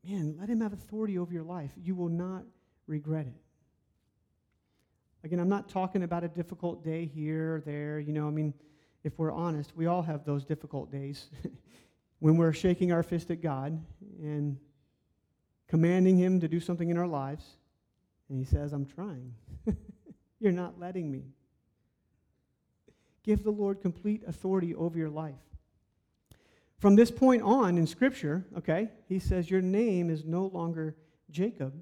[0.04, 1.72] man, let Him have authority over your life.
[1.82, 2.44] You will not
[2.88, 3.49] regret it.
[5.24, 8.00] Again, I'm not talking about a difficult day here or there.
[8.00, 8.54] You know, I mean,
[9.04, 11.30] if we're honest, we all have those difficult days
[12.20, 13.82] when we're shaking our fist at God
[14.22, 14.58] and
[15.68, 17.46] commanding Him to do something in our lives.
[18.30, 19.34] And He says, I'm trying.
[20.40, 21.24] You're not letting me.
[23.24, 25.36] Give the Lord complete authority over your life.
[26.78, 30.96] From this point on in Scripture, okay, he says, Your name is no longer
[31.30, 31.74] Jacob,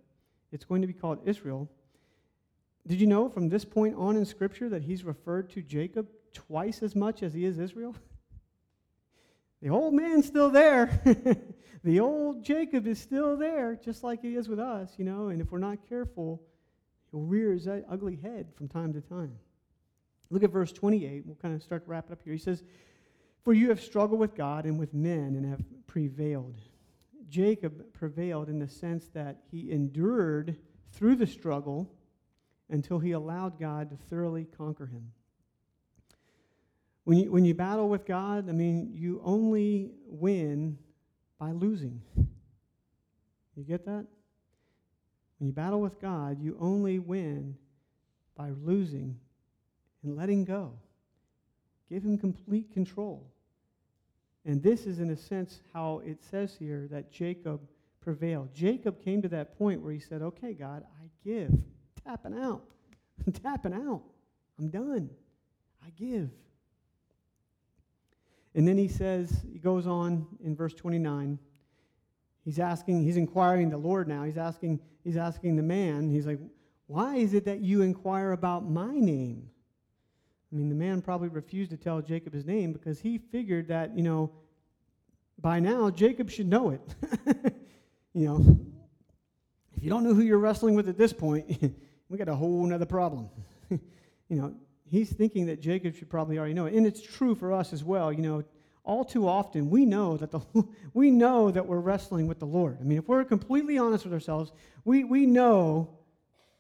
[0.52, 1.70] it's going to be called Israel.
[2.88, 6.82] Did you know from this point on in Scripture that he's referred to Jacob twice
[6.82, 7.96] as much as he is Israel?
[9.60, 11.02] The old man's still there.
[11.84, 15.42] the old Jacob is still there, just like he is with us, you know, and
[15.42, 16.44] if we're not careful,
[17.10, 19.40] he'll rear his ugly head from time to time.
[20.30, 21.26] Look at verse 28.
[21.26, 22.34] We'll kind of start to wrap it up here.
[22.34, 22.62] He says,
[23.44, 26.60] for you have struggled with God and with men and have prevailed.
[27.28, 30.56] Jacob prevailed in the sense that he endured
[30.92, 31.90] through the struggle
[32.70, 35.12] until he allowed God to thoroughly conquer him.
[37.06, 40.78] When you, when you battle with God, I mean, you only win
[41.40, 42.02] by losing.
[43.56, 44.06] You get that?
[45.40, 47.56] When you battle with God, you only win
[48.36, 49.18] by losing
[50.04, 50.74] and letting go.
[51.90, 53.26] Give him complete control.
[54.46, 57.62] And this is, in a sense, how it says here that Jacob
[58.02, 58.54] prevailed.
[58.54, 61.52] Jacob came to that point where he said, Okay, God, I give.
[62.08, 62.64] Tapping out.
[63.26, 64.02] I'm tapping out.
[64.58, 65.10] I'm done.
[65.86, 66.30] I give.
[68.56, 71.38] And then he says, he goes on in verse 29.
[72.46, 74.24] He's asking, he's inquiring the Lord now.
[74.24, 76.40] He's asking, he's asking the man, he's like,
[76.86, 79.50] Why is it that you inquire about my name?
[80.52, 83.98] I mean, the man probably refused to tell Jacob his name because he figured that,
[83.98, 84.32] you know,
[85.42, 86.96] by now Jacob should know it.
[88.14, 88.58] you know,
[89.76, 91.62] if you don't know who you're wrestling with at this point,
[92.10, 93.30] we got a whole other problem.
[93.70, 93.80] you
[94.30, 94.54] know,
[94.90, 96.74] he's thinking that Jacob should probably already know it.
[96.74, 98.12] And it's true for us as well.
[98.12, 98.44] You know,
[98.84, 100.40] all too often we know that the
[100.94, 102.78] we know that we're wrestling with the Lord.
[102.80, 104.52] I mean, if we're completely honest with ourselves,
[104.86, 105.90] we, we know,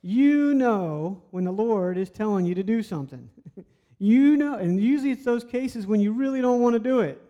[0.01, 3.29] you know when the Lord is telling you to do something.
[3.99, 7.21] you know, and usually it's those cases when you really don't want to do it.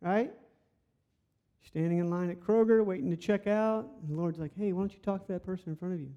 [0.00, 0.32] Right?
[1.64, 4.82] Standing in line at Kroger, waiting to check out, and the Lord's like, hey, why
[4.82, 6.10] don't you talk to that person in front of you?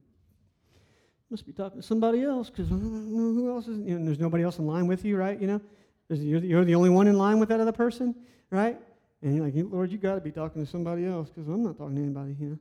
[1.29, 3.79] Must be talking to somebody else because know uh, who else is.
[3.79, 5.39] You know, there's nobody else in line with you, right?
[5.39, 5.61] You know,
[6.09, 8.13] you're the only one in line with that other person,
[8.51, 8.77] right?
[9.21, 11.77] And you're like, Lord, you got to be talking to somebody else because I'm not
[11.77, 12.59] talking to anybody, you know.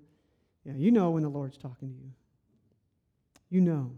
[0.65, 2.11] Yeah, you know when the Lord's talking to you.
[3.51, 3.93] You know.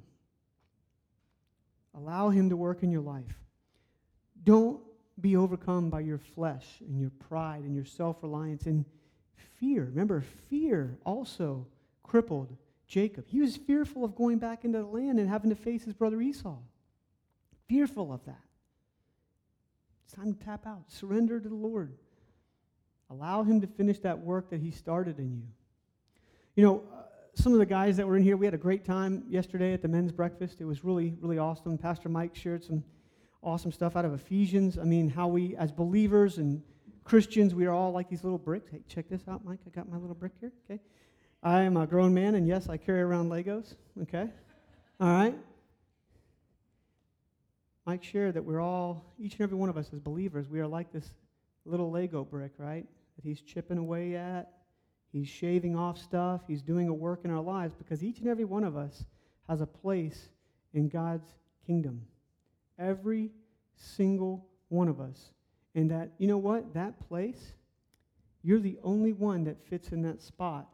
[1.94, 3.38] Allow Him to work in your life.
[4.42, 4.80] Don't
[5.20, 8.84] be overcome by your flesh and your pride and your self reliance and
[9.58, 9.84] fear.
[9.84, 11.66] Remember, fear also
[12.02, 12.56] crippled
[12.86, 13.26] Jacob.
[13.28, 16.20] He was fearful of going back into the land and having to face his brother
[16.20, 16.56] Esau.
[17.68, 18.40] Fearful of that.
[20.04, 20.84] It's time to tap out.
[20.86, 21.92] Surrender to the Lord.
[23.10, 25.42] Allow Him to finish that work that He started in you.
[26.54, 27.02] You know, uh,
[27.34, 29.82] some of the guys that were in here, we had a great time yesterday at
[29.82, 30.60] the men's breakfast.
[30.60, 31.76] It was really, really awesome.
[31.76, 32.82] Pastor Mike shared some
[33.42, 34.78] awesome stuff out of Ephesians.
[34.78, 36.62] I mean, how we, as believers and
[37.04, 38.70] Christians, we are all like these little bricks.
[38.70, 39.60] Hey, check this out, Mike.
[39.66, 40.52] I got my little brick here.
[40.68, 40.80] Okay.
[41.46, 43.76] I am a grown man, and yes, I carry around Legos.
[44.02, 44.28] Okay.
[44.98, 45.38] All right.
[47.86, 50.66] Mike shared that we're all, each and every one of us as believers, we are
[50.66, 51.08] like this
[51.64, 52.84] little Lego brick, right?
[53.14, 54.54] That he's chipping away at.
[55.12, 56.40] He's shaving off stuff.
[56.48, 59.04] He's doing a work in our lives because each and every one of us
[59.48, 60.30] has a place
[60.74, 61.32] in God's
[61.64, 62.02] kingdom.
[62.76, 63.30] Every
[63.76, 65.30] single one of us.
[65.76, 66.74] And that, you know what?
[66.74, 67.52] That place,
[68.42, 70.70] you're the only one that fits in that spot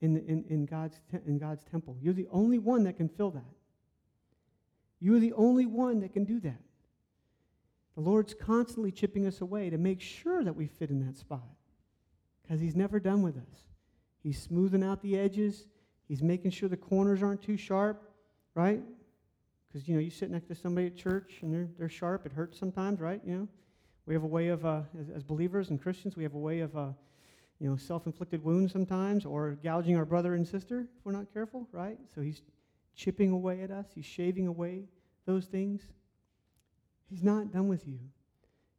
[0.00, 1.96] in, in, in, God's, te- in God's temple.
[2.00, 3.54] You're the only one that can fill that.
[5.00, 6.60] You're the only one that can do that.
[7.94, 11.48] The Lord's constantly chipping us away to make sure that we fit in that spot
[12.42, 13.66] because He's never done with us.
[14.22, 15.66] He's smoothing out the edges,
[16.06, 18.02] He's making sure the corners aren't too sharp,
[18.54, 18.80] right?
[19.68, 22.24] Because, you know, you sit next to somebody at church and they're, they're sharp.
[22.24, 23.20] It hurts sometimes, right?
[23.26, 23.48] You know,
[24.06, 26.60] we have a way of, uh, as, as, believers and Christians, we have a way
[26.60, 26.88] of, uh,
[27.60, 31.68] you know, self-inflicted wounds sometimes or gouging our brother and sister if we're not careful,
[31.72, 31.98] right?
[32.14, 32.42] So he's
[32.94, 33.86] chipping away at us.
[33.94, 34.84] He's shaving away
[35.26, 35.82] those things.
[37.10, 37.98] He's not done with you.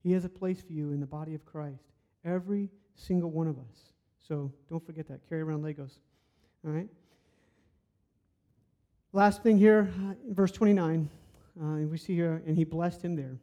[0.01, 1.83] He has a place for you in the body of Christ.
[2.23, 3.93] Every single one of us.
[4.27, 5.27] So don't forget that.
[5.27, 5.97] Carry around Legos.
[6.65, 6.87] All right?
[9.11, 11.09] Last thing here, uh, verse 29,
[11.59, 13.37] uh, we see here, and he blessed him there.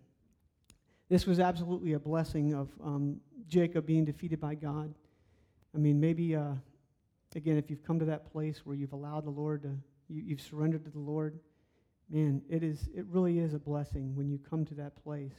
[1.09, 4.95] This was absolutely a blessing of um, Jacob being defeated by God.
[5.77, 6.55] I mean, maybe, uh,
[7.35, 9.77] again, if you've come to that place where you've allowed the Lord to
[10.09, 11.39] you, you've surrendered to the Lord,
[12.09, 15.35] man, it, is, it really is a blessing when you come to that place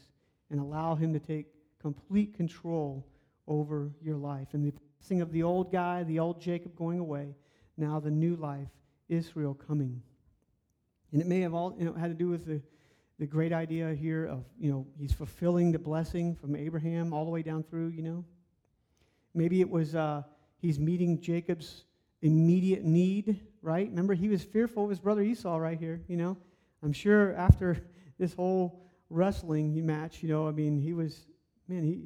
[0.52, 1.48] and allow Him to take
[1.82, 3.04] complete control
[3.48, 4.50] over your life.
[4.54, 7.34] And the blessing of the old guy, the old Jacob going away,
[7.76, 8.70] now the new life,
[9.10, 10.04] Israel coming.
[11.12, 12.62] And it may have all you know, had to do with the,
[13.18, 17.32] the great idea here of, you know, he's fulfilling the blessing from Abraham all the
[17.32, 18.24] way down through, you know.
[19.38, 20.24] Maybe it was uh,
[20.58, 21.84] he's meeting Jacob's
[22.22, 23.88] immediate need, right?
[23.88, 26.36] Remember, he was fearful of his brother Esau right here, you know.
[26.84, 27.78] I'm sure after
[28.20, 31.28] this whole wrestling match, you know, I mean, he was,
[31.68, 32.02] man, he,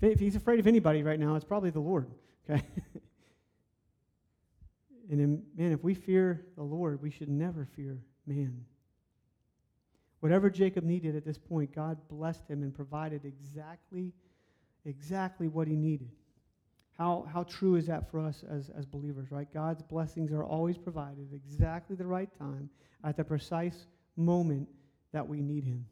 [0.00, 2.08] if he's afraid of anybody right now, it's probably the Lord,
[2.50, 2.62] okay?
[5.10, 8.64] and then, man, if we fear the Lord, we should never fear man.
[10.20, 14.12] Whatever Jacob needed at this point, God blessed him and provided exactly,
[14.84, 16.10] exactly what he needed.
[16.98, 19.52] How, how true is that for us as, as believers, right?
[19.52, 22.70] God's blessings are always provided at exactly the right time,
[23.04, 23.86] at the precise
[24.16, 24.68] moment
[25.12, 25.86] that we need Him.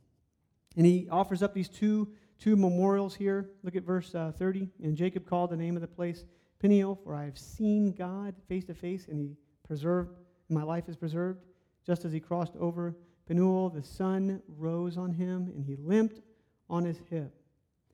[0.76, 3.50] And He offers up these two, two memorials here.
[3.62, 4.68] Look at verse uh, 30.
[4.82, 6.24] And Jacob called the name of the place
[6.58, 9.36] Peniel, for I have seen God face to face, and He
[9.66, 10.16] preserved,
[10.48, 11.40] my life is preserved.
[11.86, 12.96] Just as he crossed over
[13.26, 16.20] Penuel, the sun rose on him, and he limped
[16.68, 17.34] on his hip.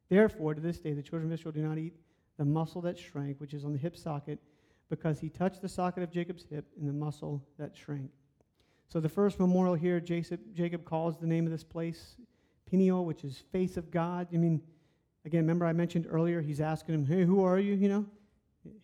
[0.09, 1.95] Therefore, to this day, the children of Israel do not eat
[2.41, 4.39] the muscle that shrank, which is on the hip socket,
[4.89, 8.11] because he touched the socket of Jacob's hip and the muscle that shrank.
[8.89, 12.17] So the first memorial here, Jacob, Jacob calls the name of this place
[12.65, 14.27] Peniel, which is face of God.
[14.33, 14.63] I mean,
[15.27, 17.75] again, remember I mentioned earlier, he's asking him, hey, who are you?
[17.75, 18.07] You know,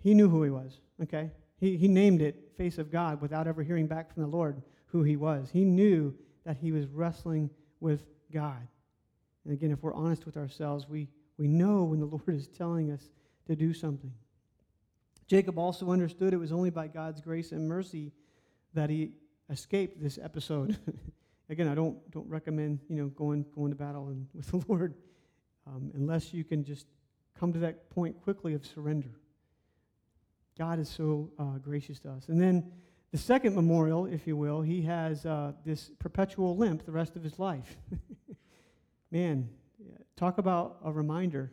[0.03, 1.31] he knew who he was, okay?
[1.57, 5.03] He, he named it face of God without ever hearing back from the Lord who
[5.03, 5.49] he was.
[5.51, 7.49] He knew that he was wrestling
[7.81, 8.69] with God.
[9.45, 12.93] And again, if we're honest with ourselves, we, we know when the Lord is telling
[12.93, 13.09] us
[13.47, 14.13] to do something.
[15.27, 18.13] Jacob also understood it was only by God's grace and mercy
[18.75, 19.13] that he
[19.51, 20.77] escaped this episode.
[21.49, 24.95] again, I don't, don't recommend you know, going, going to battle and, with the Lord
[25.67, 26.87] um, unless you can just
[27.39, 29.11] come to that point quickly of surrender.
[30.59, 32.29] God is so uh, gracious to us.
[32.29, 32.71] And then
[33.13, 37.23] the second memorial, if you will, he has uh, this perpetual limp the rest of
[37.23, 37.77] his life.
[39.11, 39.49] Man,
[40.17, 41.53] talk about a reminder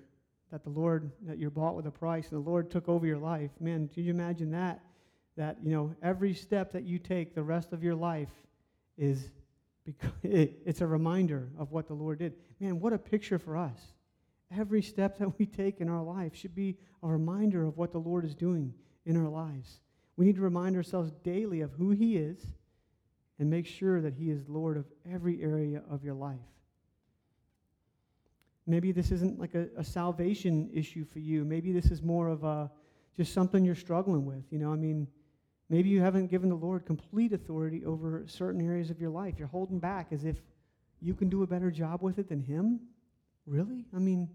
[0.54, 3.18] that the Lord, that you're bought with a price and the Lord took over your
[3.18, 3.50] life.
[3.60, 4.82] Man, can you imagine that?
[5.36, 8.30] That, you know, every step that you take the rest of your life
[8.96, 9.32] is,
[9.84, 12.34] because it's a reminder of what the Lord did.
[12.60, 13.80] Man, what a picture for us.
[14.56, 17.98] Every step that we take in our life should be a reminder of what the
[17.98, 18.76] Lord is doing
[19.08, 19.80] in our lives.
[20.18, 22.38] We need to remind ourselves daily of who He is
[23.40, 26.38] and make sure that He is Lord of every area of your life.
[28.66, 31.44] Maybe this isn't like a, a salvation issue for you.
[31.44, 32.72] Maybe this is more of a
[33.16, 34.44] just something you're struggling with.
[34.50, 35.08] You know, I mean,
[35.70, 39.36] maybe you haven't given the Lord complete authority over certain areas of your life.
[39.38, 40.38] You're holding back as if
[41.02, 42.80] you can do a better job with it than Him.
[43.46, 43.86] Really?
[43.96, 44.30] I mean,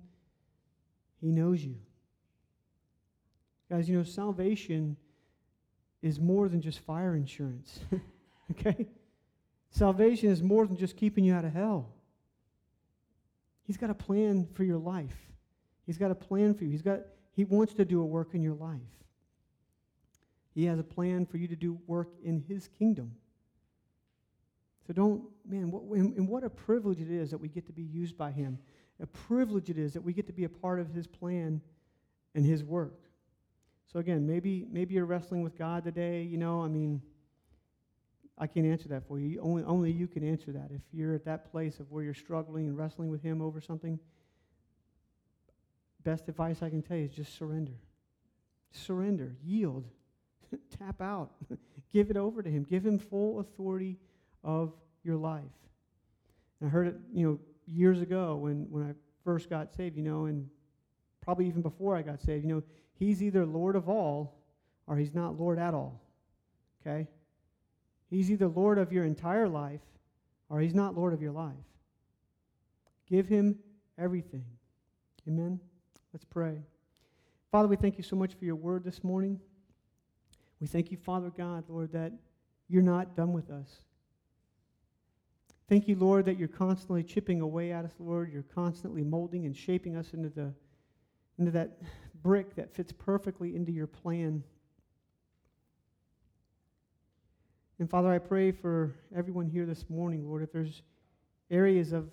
[1.20, 1.76] He knows you.
[3.70, 4.96] Guys, you know, salvation
[6.02, 7.80] is more than just fire insurance.
[8.52, 8.86] okay?
[9.70, 11.94] Salvation is more than just keeping you out of hell.
[13.68, 15.14] He's got a plan for your life.
[15.86, 16.70] He's got a plan for you.
[16.70, 17.00] He's got,
[17.36, 18.80] he wants to do a work in your life.
[20.54, 23.12] He has a plan for you to do work in His kingdom.
[24.86, 27.72] So don't, man, what, and, and what a privilege it is that we get to
[27.72, 28.58] be used by Him.
[29.00, 31.60] A privilege it is that we get to be a part of His plan
[32.34, 33.02] and His work.
[33.92, 36.22] So again, maybe maybe you're wrestling with God today.
[36.22, 37.02] You know, I mean,
[38.40, 39.40] I can't answer that for you.
[39.40, 40.70] Only, only you can answer that.
[40.70, 43.98] If you're at that place of where you're struggling and wrestling with Him over something,
[46.04, 47.74] best advice I can tell you is just surrender.
[48.70, 49.84] Surrender, yield,
[50.78, 51.32] tap out,
[51.92, 52.62] give it over to Him.
[52.62, 53.98] Give Him full authority
[54.44, 54.72] of
[55.02, 55.42] your life.
[56.60, 60.02] And I heard it, you know, years ago when, when I first got saved, you
[60.02, 60.48] know, and
[61.20, 62.62] probably even before I got saved, you know,
[62.94, 64.40] He's either Lord of all
[64.86, 66.00] or He's not Lord at all.
[66.80, 67.08] Okay?
[68.08, 69.80] He's either Lord of your entire life
[70.48, 71.54] or he's not Lord of your life.
[73.08, 73.58] Give him
[73.98, 74.44] everything.
[75.26, 75.60] Amen?
[76.12, 76.62] Let's pray.
[77.50, 79.40] Father, we thank you so much for your word this morning.
[80.60, 82.12] We thank you, Father God, Lord, that
[82.68, 83.68] you're not done with us.
[85.68, 88.32] Thank you, Lord, that you're constantly chipping away at us, Lord.
[88.32, 90.52] You're constantly molding and shaping us into, the,
[91.38, 91.78] into that
[92.22, 94.42] brick that fits perfectly into your plan
[97.78, 100.82] And Father, I pray for everyone here this morning, Lord, if there's
[101.50, 102.10] areas of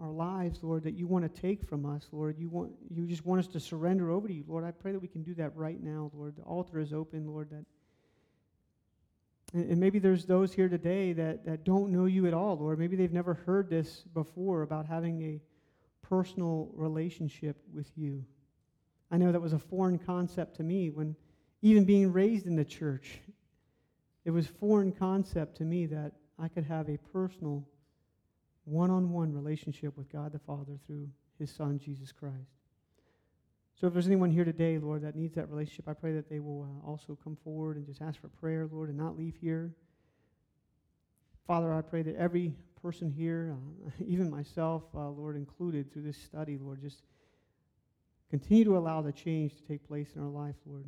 [0.00, 3.24] our lives, Lord, that you want to take from us, Lord, you want you just
[3.24, 4.64] want us to surrender over to you, Lord.
[4.64, 6.36] I pray that we can do that right now, Lord.
[6.36, 7.64] The altar is open, Lord, that
[9.54, 12.78] and, maybe there's those here today that, that don't know you at all, Lord.
[12.78, 15.40] Maybe they've never heard this before about having a
[16.06, 18.22] personal relationship with you.
[19.10, 21.16] I know that was a foreign concept to me when
[21.62, 23.20] even being raised in the church.
[24.24, 27.66] It was foreign concept to me that I could have a personal,
[28.64, 31.08] one on one relationship with God the Father through
[31.38, 32.58] his Son, Jesus Christ.
[33.80, 36.40] So if there's anyone here today, Lord, that needs that relationship, I pray that they
[36.40, 39.72] will uh, also come forward and just ask for prayer, Lord, and not leave here.
[41.46, 42.52] Father, I pray that every
[42.82, 43.56] person here,
[43.86, 47.04] uh, even myself, uh, Lord, included through this study, Lord, just
[48.30, 50.84] continue to allow the change to take place in our life, Lord.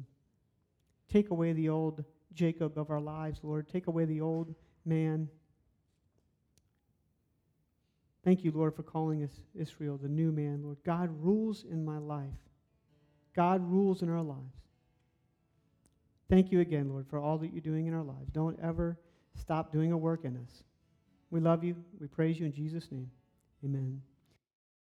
[1.13, 2.05] Take away the old
[2.35, 3.69] Jacob of our lives, Lord.
[3.69, 4.55] Take away the old
[4.85, 5.29] man.
[8.25, 10.79] Thank you, Lord, for calling us Israel, the new man, Lord.
[10.85, 12.29] God rules in my life.
[13.35, 14.61] God rules in our lives.
[16.29, 18.31] Thank you again, Lord, for all that you're doing in our lives.
[18.33, 18.99] Don't ever
[19.35, 20.63] stop doing a work in us.
[21.31, 21.77] We love you.
[22.01, 23.11] We praise you in Jesus' name.
[23.65, 24.01] Amen.